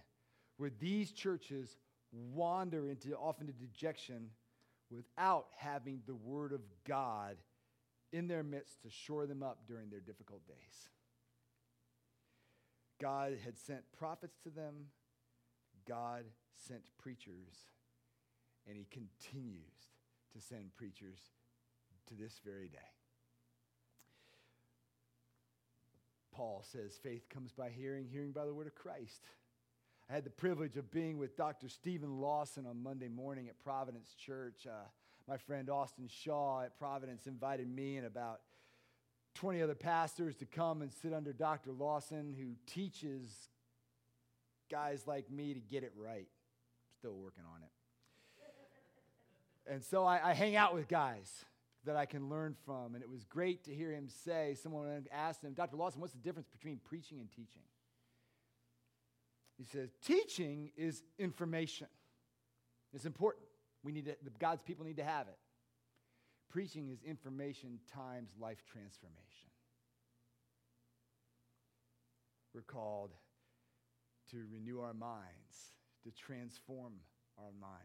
would 0.59 0.78
these 0.78 1.11
churches 1.12 1.76
wander 2.12 2.88
into 2.88 3.16
often 3.16 3.49
to 3.49 3.52
dejection 3.52 4.30
without 4.90 5.47
having 5.56 6.00
the 6.06 6.14
word 6.14 6.52
of 6.52 6.61
God 6.87 7.37
in 8.12 8.28
their 8.28 8.45
midst 8.45 8.83
to 8.83 8.90
shore 8.90 9.26
them 9.26 9.42
up 9.42 9.59
during 9.66 9.90
their 9.90 10.00
difficult 10.00 10.47
days. 10.47 10.88
God 13.00 13.33
had 13.45 13.59
sent 13.59 13.81
prophets 13.99 14.38
to 14.45 14.50
them, 14.50 14.87
God 15.87 16.25
sent 16.55 16.83
preachers, 16.99 17.69
and 18.67 18.76
he 18.76 18.87
continues 18.91 19.75
to 20.33 20.41
send 20.41 20.75
preachers 20.75 21.19
to 22.09 22.15
this 22.15 22.41
very 22.45 22.69
day. 22.69 22.79
Paul 26.33 26.62
says 26.71 26.99
faith 27.03 27.29
comes 27.31 27.53
by 27.53 27.71
hearing, 27.71 28.07
hearing 28.11 28.33
by 28.33 28.45
the 28.45 28.53
word 28.53 28.67
of 28.67 28.75
Christ. 28.75 29.23
I 30.11 30.15
had 30.15 30.25
the 30.25 30.31
privilege 30.31 30.76
of 30.76 30.91
being 30.91 31.19
with 31.19 31.37
Dr. 31.37 31.69
Steven 31.69 32.21
Lawson 32.21 32.67
on 32.67 32.83
Monday 32.83 33.09
morning 33.09 33.49
at 33.49 33.59
Providence 33.59 34.15
Church. 34.15 34.67
Uh, 34.67 34.85
my 35.26 35.37
friend 35.37 35.71
Austin 35.71 36.09
Shaw 36.09 36.62
at 36.62 36.79
Providence 36.79 37.26
invited 37.26 37.69
me 37.69 37.97
and 37.97 38.07
about 38.07 38.41
20 39.37 39.62
other 39.62 39.75
pastors 39.75 40.35
to 40.37 40.47
come 40.47 40.83
and 40.83 40.90
sit 41.02 41.12
under 41.12 41.33
Dr. 41.33 41.71
Lawson, 41.73 42.35
who 42.37 42.55
teaches 42.66 43.31
guys 44.71 45.07
like 45.07 45.31
me 45.31 45.55
to 45.55 45.61
get 45.61 45.85
it 45.85 45.93
right. 45.97 46.28
Still 46.99 47.14
working 47.14 47.45
on 47.55 47.62
it. 47.62 47.71
and 49.73 49.85
so 49.85 50.05
I, 50.05 50.31
I 50.31 50.35
hang 50.35 50.57
out 50.57 50.75
with 50.75 50.88
guys 50.88 51.45
that 51.85 51.97
I 51.97 52.07
can 52.07 52.28
learn 52.28 52.55
from. 52.64 52.95
And 52.95 53.02
it 53.02 53.11
was 53.11 53.25
great 53.25 53.64
to 53.64 53.75
hear 53.75 53.93
him 53.93 54.09
say, 54.09 54.57
someone 54.61 55.07
asked 55.12 55.43
him, 55.43 55.52
Dr. 55.52 55.76
Lawson, 55.76 56.00
what's 56.00 56.12
the 56.12 56.19
difference 56.19 56.49
between 56.49 56.81
preaching 56.85 57.21
and 57.21 57.31
teaching? 57.31 57.62
He 59.57 59.64
says, 59.64 59.90
teaching 60.05 60.71
is 60.76 61.02
information. 61.19 61.87
It's 62.93 63.07
important. 63.07 63.47
We 63.83 63.93
need 63.93 64.09
it, 64.09 64.19
God's 64.38 64.62
people 64.62 64.85
need 64.85 64.97
to 64.97 65.05
have 65.05 65.28
it. 65.28 65.38
Preaching 66.49 66.88
is 66.88 67.03
information 67.03 67.79
times 67.93 68.31
life 68.41 68.63
transformation. 68.71 69.50
We're 72.54 72.63
called 72.63 73.11
to 74.30 74.39
renew 74.50 74.80
our 74.80 74.95
minds, 74.95 75.75
to 76.04 76.11
transform 76.11 76.95
our 77.39 77.52
minds. 77.61 77.82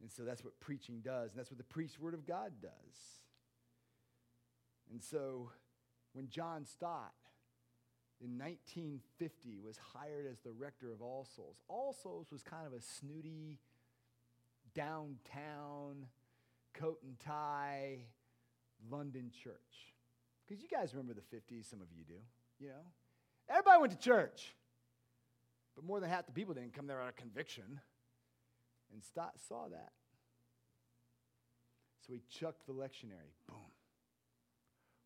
And 0.00 0.10
so 0.10 0.22
that's 0.22 0.44
what 0.44 0.58
preaching 0.60 1.00
does, 1.02 1.30
and 1.30 1.38
that's 1.38 1.50
what 1.50 1.58
the 1.58 1.64
preached 1.64 1.98
word 1.98 2.14
of 2.14 2.26
God 2.26 2.52
does. 2.60 3.20
And 4.90 5.02
so 5.02 5.50
when 6.12 6.28
John 6.28 6.64
Stott 6.64 7.12
in 8.20 8.38
1950 8.38 9.58
was 9.64 9.78
hired 9.94 10.26
as 10.30 10.38
the 10.40 10.52
rector 10.52 10.92
of 10.92 11.02
All 11.02 11.26
Souls. 11.36 11.56
All 11.68 11.92
Souls 11.92 12.28
was 12.30 12.42
kind 12.42 12.66
of 12.66 12.72
a 12.72 12.80
snooty, 12.80 13.58
downtown, 14.74 16.06
coat 16.74 16.98
and 17.02 17.18
tie 17.18 17.98
London 18.90 19.30
church. 19.42 19.94
Because 20.46 20.62
you 20.62 20.68
guys 20.68 20.92
remember 20.92 21.14
the 21.14 21.36
50s, 21.36 21.70
some 21.70 21.80
of 21.80 21.88
you 21.96 22.04
do, 22.04 22.20
you 22.60 22.68
know? 22.68 22.84
Everybody 23.48 23.80
went 23.80 23.92
to 23.92 23.98
church, 23.98 24.54
but 25.74 25.84
more 25.84 26.00
than 26.00 26.10
half 26.10 26.26
the 26.26 26.32
people 26.32 26.54
didn't 26.54 26.74
come 26.74 26.86
there 26.86 27.00
out 27.00 27.08
of 27.08 27.16
conviction. 27.16 27.80
And 28.92 29.02
Stott 29.02 29.34
saw 29.48 29.68
that. 29.68 29.92
So 32.06 32.12
he 32.12 32.22
chucked 32.28 32.66
the 32.66 32.72
lectionary. 32.72 33.32
Boom. 33.48 33.56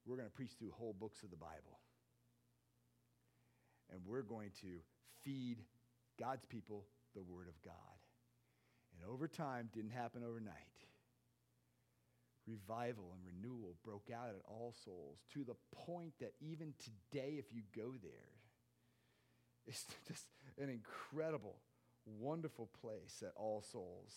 We're 0.05 0.17
going 0.17 0.29
to 0.29 0.35
preach 0.35 0.53
through 0.59 0.73
whole 0.73 0.95
books 0.99 1.23
of 1.23 1.31
the 1.31 1.37
Bible 1.37 1.79
and 3.91 4.01
we're 4.07 4.23
going 4.23 4.51
to 4.61 4.81
feed 5.25 5.59
God's 6.19 6.45
people 6.45 6.85
the 7.15 7.23
Word 7.23 7.49
of 7.49 7.61
God. 7.63 7.75
And 8.95 9.11
over 9.11 9.29
time, 9.29 9.71
didn't 9.75 9.91
happen 9.91 10.23
overnight. 10.25 10.55
Revival 12.49 13.13
and 13.13 13.21
renewal 13.27 13.77
broke 13.85 14.09
out 14.13 14.31
at 14.31 14.43
All 14.47 14.75
Souls 14.85 15.19
to 15.35 15.45
the 15.45 15.57
point 15.85 16.15
that 16.21 16.33
even 16.41 16.73
today, 16.79 17.35
if 17.39 17.53
you 17.53 17.63
go 17.77 17.93
there, 18.03 18.11
it's 19.67 19.85
just 20.07 20.25
an 20.59 20.71
incredible, 20.71 21.57
wonderful 22.07 22.71
place 22.81 23.23
at 23.23 23.33
All 23.37 23.63
Souls 23.63 24.13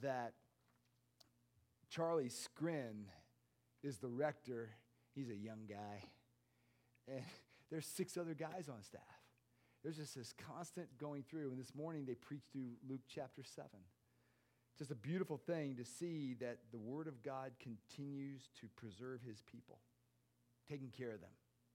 that 0.00 0.32
Charlie 1.90 2.30
Skrine 2.30 3.04
is 3.82 3.98
the 3.98 4.08
rector. 4.08 4.70
He's 5.14 5.30
a 5.30 5.36
young 5.36 5.66
guy. 5.68 6.04
And 7.06 7.22
there's 7.70 7.86
six 7.86 8.16
other 8.16 8.34
guys 8.34 8.68
on 8.68 8.82
staff. 8.82 9.02
There's 9.82 9.96
just 9.96 10.16
this 10.16 10.34
constant 10.46 10.88
going 10.98 11.24
through. 11.28 11.50
And 11.50 11.58
this 11.58 11.74
morning 11.74 12.04
they 12.04 12.14
preached 12.14 12.50
through 12.52 12.72
Luke 12.88 13.02
chapter 13.08 13.42
7. 13.42 13.68
Just 14.78 14.90
a 14.92 14.96
beautiful 14.96 15.36
thing 15.36 15.76
to 15.76 15.84
see 15.84 16.36
that 16.40 16.58
the 16.70 16.78
Word 16.78 17.08
of 17.08 17.22
God 17.22 17.52
continues 17.60 18.48
to 18.60 18.68
preserve 18.76 19.20
His 19.26 19.42
people, 19.42 19.78
taking 20.70 20.90
care 20.90 21.12
of 21.12 21.20
them, 21.20 21.30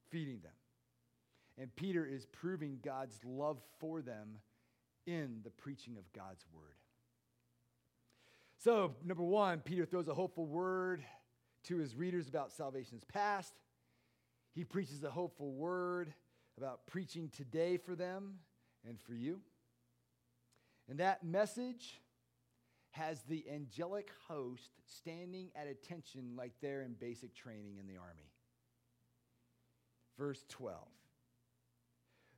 feeding 0.09 0.39
them. 0.41 0.53
And 1.57 1.75
Peter 1.75 2.05
is 2.05 2.25
proving 2.25 2.79
God's 2.83 3.19
love 3.25 3.59
for 3.79 4.01
them 4.01 4.39
in 5.05 5.41
the 5.43 5.49
preaching 5.49 5.97
of 5.97 6.11
God's 6.13 6.45
Word. 6.53 6.75
So, 8.57 8.93
number 9.03 9.23
one, 9.23 9.59
Peter 9.59 9.85
throws 9.85 10.07
a 10.07 10.13
hopeful 10.13 10.45
word 10.45 11.03
to 11.65 11.77
his 11.77 11.97
readers 11.97 12.29
about 12.29 12.53
salvation's 12.53 13.03
past. 13.03 13.53
He 14.55 14.63
preaches 14.63 15.03
a 15.03 15.09
hopeful 15.09 15.51
word 15.51 16.13
about 16.57 16.87
preaching 16.87 17.29
today 17.35 17.75
for 17.75 17.93
them 17.95 18.35
and 18.87 18.97
for 19.01 19.13
you. 19.13 19.41
And 20.89 20.99
that 20.99 21.25
message 21.25 21.99
has 22.93 23.21
the 23.23 23.43
angelic 23.51 24.12
host 24.27 24.69
standing 24.86 25.49
at 25.56 25.67
attention 25.67 26.36
like 26.38 26.53
they're 26.62 26.84
in 26.84 26.93
basic 26.93 27.36
training 27.36 27.77
in 27.79 27.88
the 27.88 27.97
army. 27.97 28.32
Verse 30.17 30.45
12 30.49 30.77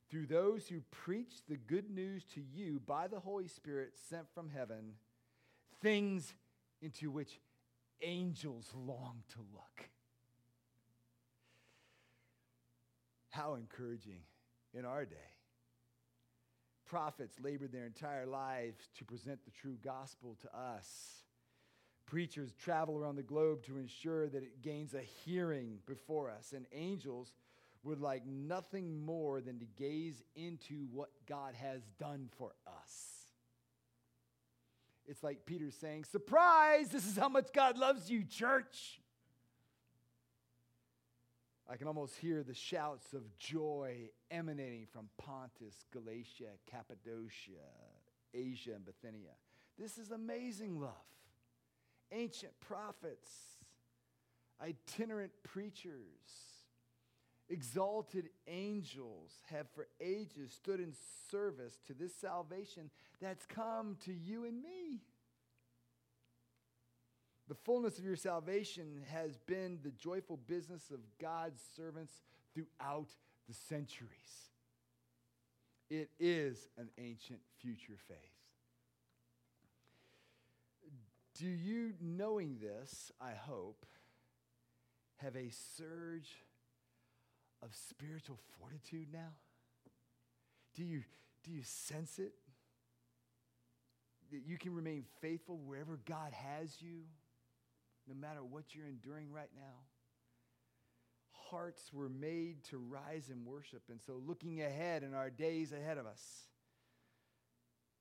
Through 0.10 0.28
those 0.28 0.65
who 0.68 0.80
preach 0.91 1.34
the 1.50 1.58
good 1.58 1.89
news 1.89 2.24
to 2.36 2.41
you 2.41 2.82
by 2.86 3.08
the 3.08 3.20
Holy 3.20 3.50
Spirit 3.50 3.96
sent 4.10 4.34
from 4.34 4.50
heaven, 4.50 4.94
things 5.82 6.34
into 6.82 7.12
which 7.12 7.41
angels 8.02 8.72
long 8.74 9.24
to 9.34 9.39
look. 9.54 9.89
How 13.30 13.56
encouraging 13.56 14.22
in 14.74 14.86
our 14.86 15.04
day. 15.04 15.35
Prophets 16.86 17.39
labored 17.39 17.71
their 17.71 17.86
entire 17.86 18.26
lives 18.26 18.89
to 18.98 19.06
present 19.06 19.43
the 19.43 19.52
true 19.52 19.78
gospel 19.84 20.38
to 20.41 20.58
us. 20.58 21.24
Preachers 22.06 22.54
travel 22.54 22.98
around 22.98 23.15
the 23.15 23.24
globe 23.24 23.63
to 23.63 23.78
ensure 23.78 24.30
that 24.30 24.43
it 24.43 24.62
gains 24.62 24.93
a 24.93 25.02
hearing 25.02 25.80
before 25.88 26.30
us. 26.30 26.54
And 26.56 26.67
angels 26.71 27.34
would 27.84 28.00
like 28.00 28.26
nothing 28.26 29.04
more 29.04 29.41
than 29.41 29.60
to 29.60 29.65
gaze 29.78 30.21
into 30.36 30.88
what 30.91 31.10
God 31.28 31.56
has 31.56 31.82
done 32.00 32.30
for 32.38 32.54
us. 32.67 33.26
It's 35.08 35.24
like 35.24 35.45
Peter 35.45 35.71
saying, 35.71 36.06
Surprise! 36.06 36.89
This 36.89 37.06
is 37.08 37.17
how 37.17 37.30
much 37.30 37.54
God 37.54 37.78
loves 37.78 38.10
you, 38.10 38.24
church. 38.24 39.00
I 41.67 41.78
can 41.78 41.88
almost 41.88 42.15
hear 42.17 42.43
the 42.43 42.54
shouts 42.54 43.13
of 43.13 43.23
joy 43.38 44.10
emanating 44.30 44.86
from 44.86 45.10
Pontus, 45.17 45.86
Galatia, 45.91 46.51
Cappadocia, 46.69 47.65
Asia, 48.34 48.73
and 48.75 48.86
Bithynia. 48.86 49.32
This 49.78 49.97
is 49.97 50.12
amazing 50.12 50.80
love. 50.80 50.91
Ancient 52.12 52.51
prophets, 52.60 53.30
itinerant 54.62 55.32
preachers, 55.41 55.95
exalted 57.49 58.30
angels 58.47 59.32
have 59.49 59.67
for 59.73 59.88
ages 59.99 60.51
stood 60.51 60.80
in 60.80 60.93
service 61.32 61.80
to 61.88 61.93
this 61.93 62.13
salvation 62.15 62.91
that's 63.19 63.45
come 63.47 63.97
to 64.06 64.13
you 64.13 64.45
and 64.45 64.62
me. 64.62 65.01
The 67.47 67.55
fullness 67.55 67.99
of 67.99 68.05
your 68.05 68.15
salvation 68.15 69.03
has 69.12 69.38
been 69.38 69.79
the 69.84 69.91
joyful 69.91 70.38
business 70.47 70.89
of 70.91 70.99
God's 71.21 71.62
servants 71.75 72.21
throughout 72.53 73.10
the 73.47 73.53
centuries. 73.53 74.49
It 75.89 76.10
is 76.19 76.67
an 76.77 76.89
ancient 76.97 77.39
future 77.60 77.97
faith. 78.08 78.17
Do 81.38 81.47
you, 81.47 81.93
knowing 82.01 82.58
this, 82.60 83.12
I 83.21 83.34
hope, 83.34 83.86
have 85.17 85.36
a 85.36 85.51
surge 85.77 86.31
of 87.62 87.69
spiritual 87.73 88.39
fortitude 88.58 89.08
now? 89.13 89.34
Do 90.73 90.84
you, 90.84 91.03
do 91.43 91.51
you 91.51 91.62
sense 91.63 92.19
it? 92.19 92.34
That 94.31 94.41
you 94.45 94.58
can 94.58 94.73
remain 94.73 95.03
faithful 95.21 95.58
wherever 95.58 95.99
God 96.05 96.34
has 96.34 96.81
you, 96.81 97.01
no 98.08 98.15
matter 98.15 98.44
what 98.44 98.74
you're 98.74 98.88
enduring 98.88 99.32
right 99.32 99.50
now? 99.56 99.84
Hearts 101.50 101.91
were 101.94 102.10
made 102.10 102.63
to 102.65 102.78
rise 102.78 103.30
in 103.30 103.46
worship. 103.46 103.84
And 103.89 104.02
so, 104.02 104.22
looking 104.26 104.62
ahead 104.62 105.04
in 105.04 105.13
our 105.13 105.30
days 105.30 105.72
ahead 105.72 105.98
of 105.98 106.06
us, 106.06 106.24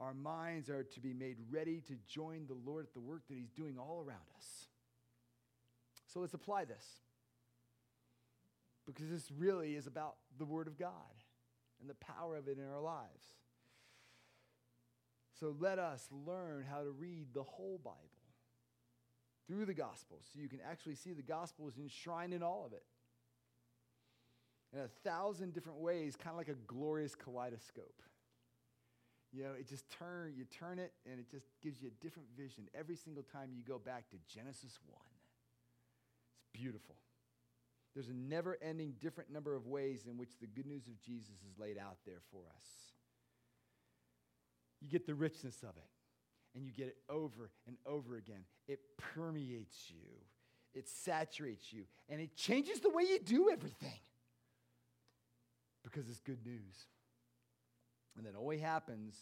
our 0.01 0.15
minds 0.15 0.71
are 0.71 0.83
to 0.83 1.01
be 1.01 1.13
made 1.13 1.37
ready 1.51 1.81
to 1.89 1.95
join 2.09 2.47
the 2.47 2.55
Lord 2.55 2.87
at 2.87 2.95
the 2.95 3.01
work 3.01 3.23
that 3.29 3.37
He's 3.37 3.51
doing 3.51 3.79
all 3.79 4.03
around 4.07 4.27
us. 4.37 4.67
So, 6.07 6.21
let's 6.21 6.35
apply 6.35 6.65
this 6.65 6.87
because 8.87 9.09
this 9.11 9.31
really 9.31 9.75
is 9.77 9.87
about 9.87 10.17
the 10.39 10.45
Word 10.45 10.67
of 10.67 10.79
God 10.79 10.91
and 11.81 11.89
the 11.89 11.95
power 11.95 12.37
of 12.37 12.49
it 12.49 12.59
in 12.59 12.65
our 12.65 12.81
lives. 12.81 13.35
So 15.39 15.55
let 15.59 15.79
us 15.79 16.09
learn 16.11 16.65
how 16.69 16.83
to 16.83 16.91
read 16.91 17.27
the 17.35 17.43
whole 17.43 17.81
Bible 17.83 17.99
through 19.47 19.67
the 19.67 19.75
gospel. 19.75 20.21
so 20.33 20.41
you 20.41 20.49
can 20.49 20.61
actually 20.69 20.95
see 20.95 21.13
the 21.13 21.23
Gospel 21.23 21.69
is 21.69 21.79
enshrined 21.79 22.33
in 22.33 22.43
all 22.43 22.65
of 22.67 22.73
it. 22.73 22.85
In 24.73 24.81
a 24.81 24.89
thousand 25.09 25.55
different 25.55 25.79
ways, 25.79 26.17
kind 26.17 26.31
of 26.31 26.39
like 26.39 26.49
a 26.49 26.59
glorious 26.67 27.15
kaleidoscope. 27.15 28.03
You 29.33 29.43
know, 29.43 29.51
it 29.59 29.69
just 29.69 29.89
turn, 29.91 30.33
you 30.37 30.45
turn 30.45 30.79
it 30.79 30.93
and 31.11 31.19
it 31.19 31.31
just 31.31 31.47
gives 31.63 31.83
you 31.83 31.89
a 31.89 32.05
different 32.05 32.29
vision 32.37 32.69
every 32.75 32.97
single 32.97 33.23
time 33.23 33.51
you 33.53 33.63
go 33.63 33.79
back 33.79 34.09
to 34.11 34.17
Genesis 34.33 34.79
1. 34.87 35.01
It's 36.37 36.47
beautiful. 36.53 36.97
There's 37.95 38.09
a 38.09 38.15
never 38.15 38.59
ending, 38.63 38.95
different 39.01 39.31
number 39.31 39.55
of 39.55 39.67
ways 39.67 40.07
in 40.09 40.17
which 40.17 40.39
the 40.41 40.47
good 40.47 40.67
news 40.67 40.87
of 40.87 41.01
Jesus 41.01 41.31
is 41.31 41.59
laid 41.59 41.79
out 41.79 41.99
there 42.05 42.21
for 42.33 42.43
us. 42.57 42.67
You 44.81 44.89
get 44.89 45.07
the 45.07 45.15
richness 45.15 45.63
of 45.63 45.77
it, 45.77 45.89
and 46.55 46.65
you 46.65 46.73
get 46.73 46.89
it 46.89 46.97
over 47.09 47.51
and 47.67 47.77
over 47.87 48.17
again. 48.17 48.45
It 48.69 48.81
permeates 49.15 49.91
you, 49.91 50.09
it 50.73 50.89
saturates 50.89 51.73
you, 51.73 51.85
and 52.09 52.21
it 52.21 52.37
changes 52.37 52.81
the 52.81 52.91
way 52.91 53.05
you 53.05 53.19
do 53.19 53.51
everything 53.51 54.01
because 55.83 56.09
it's 56.09 56.21
good 56.21 56.45
news. 56.45 56.87
And 58.17 58.27
that 58.27 58.35
only 58.39 58.59
happens 58.59 59.17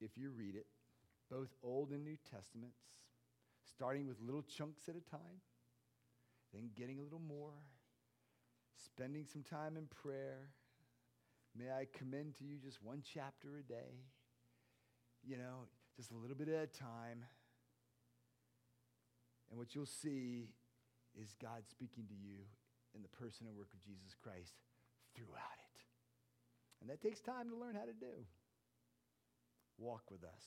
if 0.00 0.16
you 0.16 0.30
read 0.30 0.56
it, 0.56 0.66
both 1.30 1.48
Old 1.62 1.90
and 1.90 2.04
New 2.04 2.16
Testaments, 2.30 2.80
starting 3.74 4.08
with 4.08 4.16
little 4.20 4.42
chunks 4.42 4.88
at 4.88 4.96
a 4.96 5.10
time 5.10 5.40
then 6.52 6.70
getting 6.76 6.98
a 6.98 7.02
little 7.02 7.20
more, 7.20 7.54
spending 8.84 9.24
some 9.24 9.42
time 9.42 9.76
in 9.76 9.86
prayer. 9.86 10.50
May 11.56 11.70
I 11.70 11.86
commend 11.96 12.36
to 12.38 12.44
you 12.44 12.56
just 12.58 12.82
one 12.82 13.02
chapter 13.14 13.58
a 13.58 13.62
day, 13.62 14.04
you 15.24 15.36
know, 15.36 15.66
just 16.00 16.12
a 16.12 16.16
little 16.16 16.36
bit 16.36 16.48
at 16.48 16.54
a 16.54 16.66
time. 16.66 17.26
And 19.50 19.58
what 19.58 19.74
you'll 19.74 19.84
see 19.84 20.48
is 21.20 21.34
God 21.42 21.68
speaking 21.68 22.04
to 22.08 22.14
you 22.14 22.38
in 22.94 23.02
the 23.02 23.08
person 23.08 23.46
and 23.46 23.54
work 23.54 23.68
of 23.74 23.82
Jesus 23.82 24.14
Christ 24.22 24.54
throughout 25.14 25.58
it. 25.58 25.82
And 26.80 26.88
that 26.88 27.02
takes 27.02 27.20
time 27.20 27.50
to 27.50 27.56
learn 27.56 27.74
how 27.74 27.84
to 27.84 27.92
do. 27.92 28.24
Walk 29.76 30.10
with 30.10 30.24
us. 30.24 30.42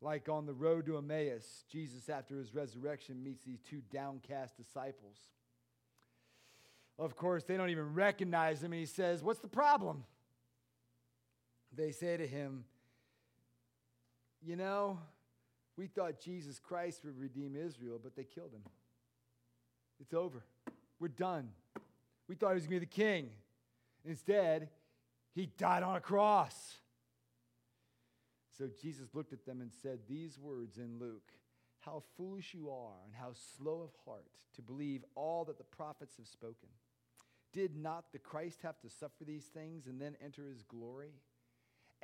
Like 0.00 0.28
on 0.28 0.46
the 0.46 0.54
road 0.54 0.86
to 0.86 0.96
Emmaus, 0.96 1.64
Jesus, 1.68 2.08
after 2.08 2.38
his 2.38 2.54
resurrection, 2.54 3.20
meets 3.20 3.42
these 3.42 3.62
two 3.68 3.82
downcast 3.92 4.56
disciples. 4.56 5.16
Of 7.00 7.16
course, 7.16 7.42
they 7.42 7.56
don't 7.56 7.70
even 7.70 7.94
recognize 7.94 8.62
him, 8.62 8.72
and 8.72 8.78
he 8.78 8.86
says, 8.86 9.24
What's 9.24 9.40
the 9.40 9.48
problem? 9.48 10.04
They 11.74 11.90
say 11.90 12.16
to 12.16 12.26
him, 12.28 12.64
You 14.46 14.56
know, 14.56 14.98
we 15.76 15.86
thought 15.86 16.20
Jesus 16.20 16.58
Christ 16.58 17.04
would 17.04 17.18
redeem 17.18 17.56
Israel, 17.56 17.98
but 18.02 18.14
they 18.14 18.24
killed 18.24 18.52
him. 18.52 18.62
It's 20.00 20.12
over. 20.12 20.44
We're 21.00 21.08
done. 21.08 21.48
We 22.28 22.34
thought 22.34 22.50
he 22.50 22.54
was 22.54 22.66
going 22.66 22.80
to 22.80 22.86
be 22.86 22.90
the 22.90 23.02
king. 23.02 23.30
Instead, 24.04 24.68
he 25.34 25.46
died 25.46 25.82
on 25.82 25.96
a 25.96 26.00
cross. 26.00 26.76
So 28.58 28.68
Jesus 28.80 29.14
looked 29.14 29.32
at 29.32 29.46
them 29.46 29.60
and 29.60 29.72
said 29.82 30.00
these 30.08 30.38
words 30.38 30.78
in 30.78 30.98
Luke 30.98 31.32
How 31.80 32.02
foolish 32.16 32.54
you 32.54 32.70
are, 32.70 32.94
and 33.04 33.14
how 33.14 33.32
slow 33.56 33.82
of 33.82 33.90
heart 34.04 34.26
to 34.56 34.62
believe 34.62 35.04
all 35.14 35.44
that 35.46 35.58
the 35.58 35.64
prophets 35.64 36.16
have 36.18 36.28
spoken. 36.28 36.68
Did 37.52 37.76
not 37.76 38.12
the 38.12 38.18
Christ 38.18 38.60
have 38.62 38.78
to 38.80 38.90
suffer 38.90 39.24
these 39.24 39.44
things 39.44 39.86
and 39.86 40.00
then 40.00 40.16
enter 40.22 40.46
his 40.46 40.62
glory? 40.62 41.12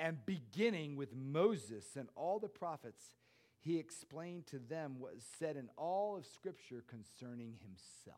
And 0.00 0.24
beginning 0.24 0.96
with 0.96 1.14
Moses 1.14 1.84
and 1.94 2.08
all 2.16 2.38
the 2.38 2.48
prophets, 2.48 3.02
he 3.60 3.78
explained 3.78 4.46
to 4.46 4.58
them 4.58 4.96
what 4.98 5.12
is 5.14 5.24
said 5.38 5.56
in 5.56 5.68
all 5.76 6.16
of 6.16 6.24
Scripture 6.24 6.82
concerning 6.88 7.56
himself. 7.62 8.16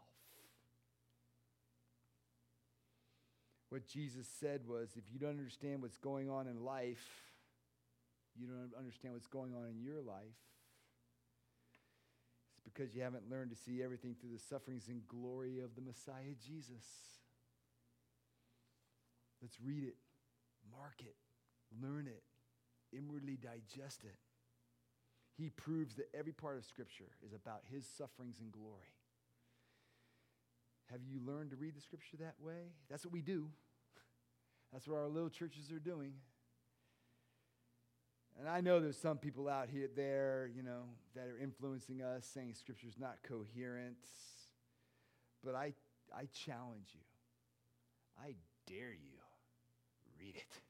What 3.68 3.88
Jesus 3.88 4.28
said 4.38 4.60
was 4.68 4.90
if 4.96 5.12
you 5.12 5.18
don't 5.18 5.38
understand 5.38 5.82
what's 5.82 5.98
going 5.98 6.30
on 6.30 6.46
in 6.46 6.62
life, 6.62 7.04
you 8.38 8.46
don't 8.46 8.70
understand 8.78 9.14
what's 9.14 9.26
going 9.26 9.52
on 9.52 9.66
in 9.66 9.82
your 9.82 10.00
life. 10.00 10.38
It's 12.52 12.60
because 12.62 12.94
you 12.94 13.02
haven't 13.02 13.28
learned 13.28 13.50
to 13.50 13.56
see 13.56 13.82
everything 13.82 14.14
through 14.20 14.30
the 14.32 14.38
sufferings 14.38 14.86
and 14.86 15.02
glory 15.08 15.58
of 15.58 15.74
the 15.74 15.80
Messiah 15.80 16.36
Jesus. 16.46 16.84
Let's 19.40 19.56
read 19.60 19.82
it, 19.82 19.96
mark 20.70 21.00
it, 21.00 21.16
learn 21.80 22.06
it, 22.06 22.22
inwardly 22.96 23.36
digest 23.36 24.04
it. 24.04 24.16
He 25.36 25.50
proves 25.50 25.94
that 25.96 26.08
every 26.14 26.32
part 26.32 26.58
of 26.58 26.64
Scripture 26.64 27.10
is 27.24 27.32
about 27.32 27.62
his 27.70 27.86
sufferings 27.86 28.38
and 28.40 28.52
glory. 28.52 28.94
Have 30.90 31.00
you 31.02 31.20
learned 31.24 31.50
to 31.50 31.56
read 31.56 31.74
the 31.74 31.80
Scripture 31.80 32.18
that 32.18 32.34
way? 32.40 32.74
That's 32.90 33.04
what 33.04 33.12
we 33.12 33.22
do. 33.22 33.48
That's 34.72 34.86
what 34.86 34.98
our 34.98 35.08
little 35.08 35.30
churches 35.30 35.72
are 35.72 35.78
doing. 35.78 36.12
And 38.38 38.48
I 38.48 38.60
know 38.60 38.80
there's 38.80 38.98
some 38.98 39.18
people 39.18 39.48
out 39.48 39.68
here 39.70 39.88
there, 39.94 40.50
you 40.54 40.62
know, 40.62 40.84
that 41.14 41.28
are 41.28 41.38
influencing 41.38 42.02
us, 42.02 42.26
saying 42.26 42.54
Scripture's 42.54 42.98
not 42.98 43.16
coherent. 43.22 43.96
But 45.44 45.54
I, 45.54 45.74
I 46.14 46.28
challenge 46.32 46.88
you. 46.94 47.00
I 48.22 48.34
dare 48.66 48.92
you 48.92 49.18
read 50.18 50.36
it. 50.36 50.60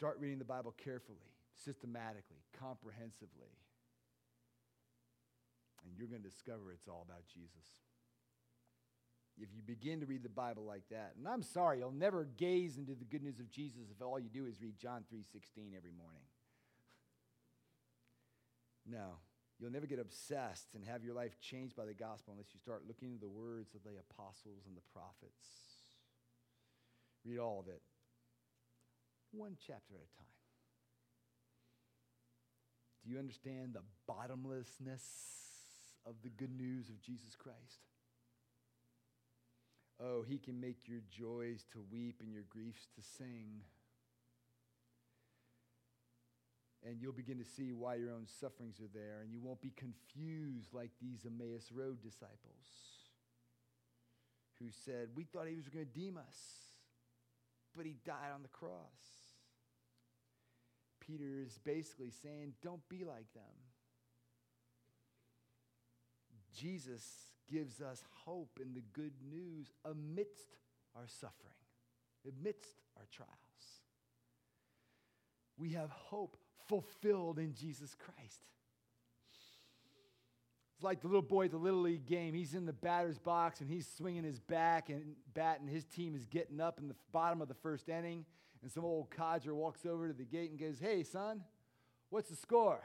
Start 0.00 0.16
reading 0.18 0.38
the 0.38 0.46
Bible 0.46 0.74
carefully, 0.82 1.28
systematically, 1.62 2.40
comprehensively. 2.58 3.52
And 5.84 5.92
you're 5.94 6.08
going 6.08 6.22
to 6.22 6.28
discover 6.30 6.72
it's 6.72 6.88
all 6.88 7.04
about 7.06 7.28
Jesus. 7.28 7.68
If 9.36 9.50
you 9.54 9.60
begin 9.60 10.00
to 10.00 10.06
read 10.06 10.22
the 10.22 10.30
Bible 10.30 10.64
like 10.64 10.88
that, 10.90 11.12
and 11.18 11.28
I'm 11.28 11.42
sorry, 11.42 11.80
you'll 11.80 11.92
never 11.92 12.24
gaze 12.24 12.78
into 12.78 12.94
the 12.94 13.04
good 13.04 13.22
news 13.22 13.40
of 13.40 13.50
Jesus 13.50 13.92
if 13.94 14.00
all 14.00 14.18
you 14.18 14.30
do 14.30 14.46
is 14.46 14.62
read 14.62 14.78
John 14.78 15.04
3:16 15.12 15.76
every 15.76 15.92
morning. 15.92 16.24
no, 18.86 19.20
you'll 19.58 19.70
never 19.70 19.86
get 19.86 19.98
obsessed 19.98 20.68
and 20.74 20.82
have 20.82 21.04
your 21.04 21.14
life 21.14 21.38
changed 21.42 21.76
by 21.76 21.84
the 21.84 21.92
gospel 21.92 22.32
unless 22.32 22.54
you 22.54 22.58
start 22.58 22.88
looking 22.88 23.08
into 23.08 23.20
the 23.20 23.28
words 23.28 23.74
of 23.74 23.82
the 23.82 24.00
apostles 24.00 24.64
and 24.66 24.74
the 24.74 24.92
prophets 24.94 25.70
Read 27.24 27.38
all 27.38 27.60
of 27.60 27.68
it, 27.68 27.82
one 29.32 29.56
chapter 29.66 29.94
at 29.94 30.00
a 30.00 30.16
time. 30.16 30.26
Do 33.04 33.10
you 33.10 33.18
understand 33.18 33.74
the 33.74 33.82
bottomlessness 34.06 35.02
of 36.06 36.14
the 36.22 36.28
good 36.28 36.54
news 36.56 36.88
of 36.88 37.00
Jesus 37.00 37.34
Christ? 37.36 37.56
Oh, 40.02 40.22
he 40.26 40.38
can 40.38 40.60
make 40.60 40.86
your 40.86 41.00
joys 41.10 41.64
to 41.72 41.84
weep 41.90 42.20
and 42.20 42.32
your 42.32 42.44
griefs 42.48 42.88
to 42.96 43.02
sing. 43.18 43.62
and 46.86 47.00
you'll 47.00 47.12
begin 47.12 47.38
to 47.38 47.44
see 47.44 47.72
why 47.72 47.94
your 47.96 48.10
own 48.10 48.26
sufferings 48.40 48.80
are 48.80 48.90
there, 48.94 49.20
and 49.22 49.32
you 49.32 49.40
won't 49.40 49.60
be 49.60 49.72
confused 49.76 50.72
like 50.72 50.90
these 51.00 51.26
Emmaus 51.26 51.70
Road 51.72 52.02
disciples 52.02 52.68
who 54.58 54.66
said, 54.84 55.08
We 55.14 55.24
thought 55.24 55.46
he 55.46 55.56
was 55.56 55.68
going 55.68 55.84
to 55.84 55.90
redeem 55.92 56.16
us, 56.16 56.38
but 57.76 57.84
he 57.84 57.96
died 58.04 58.32
on 58.34 58.42
the 58.42 58.48
cross. 58.48 59.19
Peter 61.10 61.40
is 61.44 61.58
basically 61.64 62.10
saying, 62.22 62.54
Don't 62.62 62.86
be 62.88 63.04
like 63.04 63.32
them. 63.34 63.42
Jesus 66.56 67.02
gives 67.50 67.80
us 67.80 68.04
hope 68.24 68.58
in 68.60 68.74
the 68.74 68.82
good 68.92 69.14
news 69.28 69.72
amidst 69.84 70.56
our 70.94 71.06
suffering, 71.06 71.54
amidst 72.24 72.82
our 72.96 73.06
trials. 73.10 73.30
We 75.56 75.70
have 75.70 75.90
hope 75.90 76.36
fulfilled 76.68 77.38
in 77.38 77.54
Jesus 77.54 77.94
Christ. 77.94 78.44
It's 80.76 80.84
like 80.84 81.02
the 81.02 81.08
little 81.08 81.22
boy 81.22 81.46
at 81.46 81.50
the 81.50 81.58
Little 81.58 81.82
League 81.82 82.06
game. 82.06 82.34
He's 82.34 82.54
in 82.54 82.66
the 82.66 82.72
batter's 82.72 83.18
box 83.18 83.60
and 83.60 83.68
he's 83.68 83.86
swinging 83.98 84.24
his 84.24 84.38
back 84.38 84.88
and 84.88 85.14
bat, 85.34 85.60
and 85.60 85.68
his 85.68 85.84
team 85.84 86.14
is 86.14 86.24
getting 86.24 86.60
up 86.60 86.78
in 86.78 86.88
the 86.88 86.96
bottom 87.12 87.42
of 87.42 87.48
the 87.48 87.54
first 87.54 87.88
inning. 87.88 88.24
And 88.62 88.70
some 88.70 88.84
old 88.84 89.10
codger 89.10 89.54
walks 89.54 89.86
over 89.86 90.08
to 90.08 90.14
the 90.14 90.24
gate 90.24 90.50
and 90.50 90.58
goes, 90.58 90.78
Hey, 90.78 91.02
son, 91.02 91.42
what's 92.10 92.28
the 92.28 92.36
score? 92.36 92.82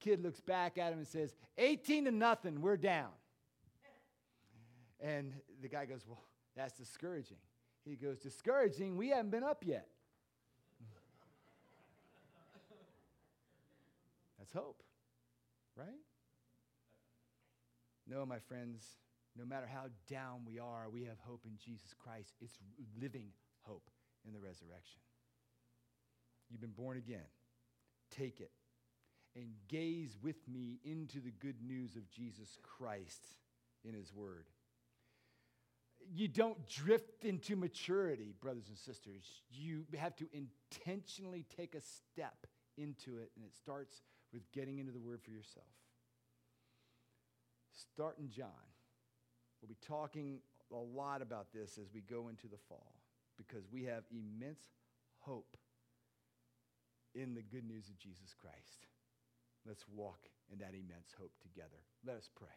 Kid 0.00 0.22
looks 0.22 0.40
back 0.40 0.78
at 0.78 0.92
him 0.92 0.98
and 0.98 1.06
says, 1.06 1.34
18 1.58 2.06
to 2.06 2.10
nothing, 2.10 2.60
we're 2.60 2.76
down. 2.76 3.10
And 5.00 5.32
the 5.60 5.68
guy 5.68 5.84
goes, 5.84 6.04
Well, 6.06 6.22
that's 6.56 6.76
discouraging. 6.76 7.38
He 7.84 7.96
goes, 7.96 8.18
Discouraging? 8.20 8.96
We 8.96 9.10
haven't 9.10 9.30
been 9.30 9.44
up 9.44 9.64
yet. 9.66 9.88
that's 14.38 14.52
hope, 14.52 14.82
right? 15.76 15.88
No, 18.08 18.24
my 18.26 18.38
friends, 18.38 18.84
no 19.38 19.44
matter 19.44 19.66
how 19.66 19.84
down 20.08 20.40
we 20.46 20.58
are, 20.58 20.88
we 20.90 21.04
have 21.04 21.18
hope 21.20 21.42
in 21.44 21.52
Jesus 21.62 21.94
Christ. 22.02 22.34
It's 22.40 22.58
living 23.00 23.28
hope 23.62 23.88
in 24.26 24.32
the 24.32 24.40
resurrection. 24.40 25.00
You've 26.50 26.60
been 26.60 26.70
born 26.70 26.98
again. 26.98 27.26
Take 28.10 28.40
it 28.40 28.50
and 29.34 29.46
gaze 29.68 30.18
with 30.22 30.36
me 30.46 30.78
into 30.84 31.20
the 31.20 31.30
good 31.30 31.62
news 31.62 31.96
of 31.96 32.10
Jesus 32.10 32.58
Christ 32.62 33.24
in 33.84 33.94
His 33.94 34.12
Word. 34.12 34.46
You 36.12 36.28
don't 36.28 36.66
drift 36.68 37.12
into 37.22 37.56
maturity, 37.56 38.34
brothers 38.40 38.68
and 38.68 38.76
sisters. 38.76 39.24
You 39.50 39.84
have 39.96 40.16
to 40.16 40.26
intentionally 40.32 41.46
take 41.56 41.74
a 41.74 41.80
step 41.80 42.46
into 42.76 43.18
it, 43.18 43.30
and 43.36 43.44
it 43.44 43.54
starts 43.56 44.02
with 44.32 44.50
getting 44.52 44.78
into 44.78 44.92
the 44.92 45.00
Word 45.00 45.22
for 45.22 45.30
yourself. 45.30 45.66
Start 47.94 48.18
in 48.18 48.28
John. 48.30 48.48
We'll 49.60 49.68
be 49.68 49.76
talking 49.86 50.40
a 50.72 50.76
lot 50.76 51.22
about 51.22 51.52
this 51.52 51.78
as 51.78 51.92
we 51.94 52.00
go 52.00 52.28
into 52.28 52.48
the 52.48 52.58
fall 52.68 52.91
because 53.52 53.66
we 53.72 53.84
have 53.84 54.04
immense 54.10 54.62
hope 55.20 55.56
in 57.14 57.34
the 57.34 57.42
good 57.42 57.64
news 57.66 57.88
of 57.88 57.98
Jesus 57.98 58.34
Christ. 58.40 58.86
Let's 59.66 59.84
walk 59.94 60.20
in 60.50 60.58
that 60.58 60.70
immense 60.70 61.14
hope 61.18 61.32
together. 61.42 61.68
Let 62.06 62.16
us 62.16 62.28
pray. 62.34 62.48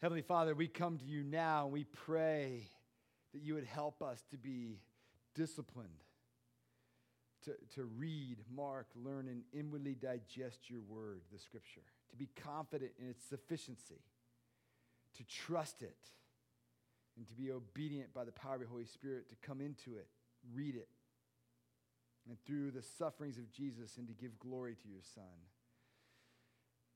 Heavenly 0.00 0.22
Father, 0.22 0.54
we 0.54 0.68
come 0.68 0.98
to 0.98 1.04
you 1.04 1.22
now 1.22 1.64
and 1.64 1.72
we 1.72 1.84
pray 1.84 2.68
that 3.32 3.42
you 3.42 3.54
would 3.54 3.66
help 3.66 4.02
us 4.02 4.22
to 4.30 4.36
be 4.36 4.78
disciplined, 5.34 5.88
to, 7.44 7.52
to 7.74 7.84
read, 7.84 8.38
mark, 8.54 8.86
learn, 8.94 9.28
and 9.28 9.42
inwardly 9.52 9.94
digest 9.94 10.70
your 10.70 10.80
word, 10.80 11.22
the 11.32 11.38
scripture, 11.38 11.82
to 12.10 12.16
be 12.16 12.28
confident 12.42 12.92
in 13.00 13.08
its 13.08 13.24
sufficiency, 13.24 14.02
to 15.16 15.24
trust 15.24 15.82
it, 15.82 15.96
and 17.16 17.26
to 17.28 17.34
be 17.34 17.50
obedient 17.50 18.12
by 18.14 18.24
the 18.24 18.32
power 18.32 18.54
of 18.54 18.60
the 18.60 18.66
Holy 18.66 18.86
Spirit 18.86 19.28
to 19.28 19.36
come 19.46 19.60
into 19.60 19.96
it, 19.96 20.06
read 20.54 20.74
it, 20.74 20.88
and 22.28 22.36
through 22.44 22.70
the 22.70 22.82
sufferings 22.82 23.38
of 23.38 23.50
Jesus 23.50 23.96
and 23.96 24.06
to 24.08 24.14
give 24.14 24.38
glory 24.38 24.74
to 24.74 24.88
your 24.88 25.02
Son. 25.14 25.24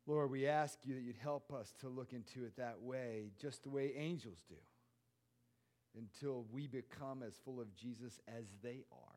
Lord, 0.07 0.31
we 0.31 0.47
ask 0.47 0.79
you 0.85 0.95
that 0.95 1.03
you'd 1.03 1.17
help 1.17 1.53
us 1.53 1.75
to 1.81 1.89
look 1.89 2.13
into 2.13 2.45
it 2.45 2.57
that 2.57 2.81
way, 2.81 3.33
just 3.41 3.65
the 3.65 3.71
way 3.71 3.93
angels 3.97 4.39
do, 4.49 4.55
until 5.99 6.47
we 6.53 6.69
become 6.69 7.25
as 7.27 7.35
full 7.45 7.61
of 7.61 7.75
Jesus 7.75 8.21
as 8.29 8.45
they 8.63 8.85
are. 8.93 9.17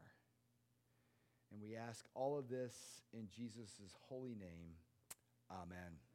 And 1.52 1.62
we 1.62 1.76
ask 1.76 2.06
all 2.16 2.38
of 2.38 2.50
this 2.50 2.74
in 3.14 3.28
Jesus' 3.36 3.80
holy 4.08 4.36
name. 4.36 4.78
Amen. 5.52 6.09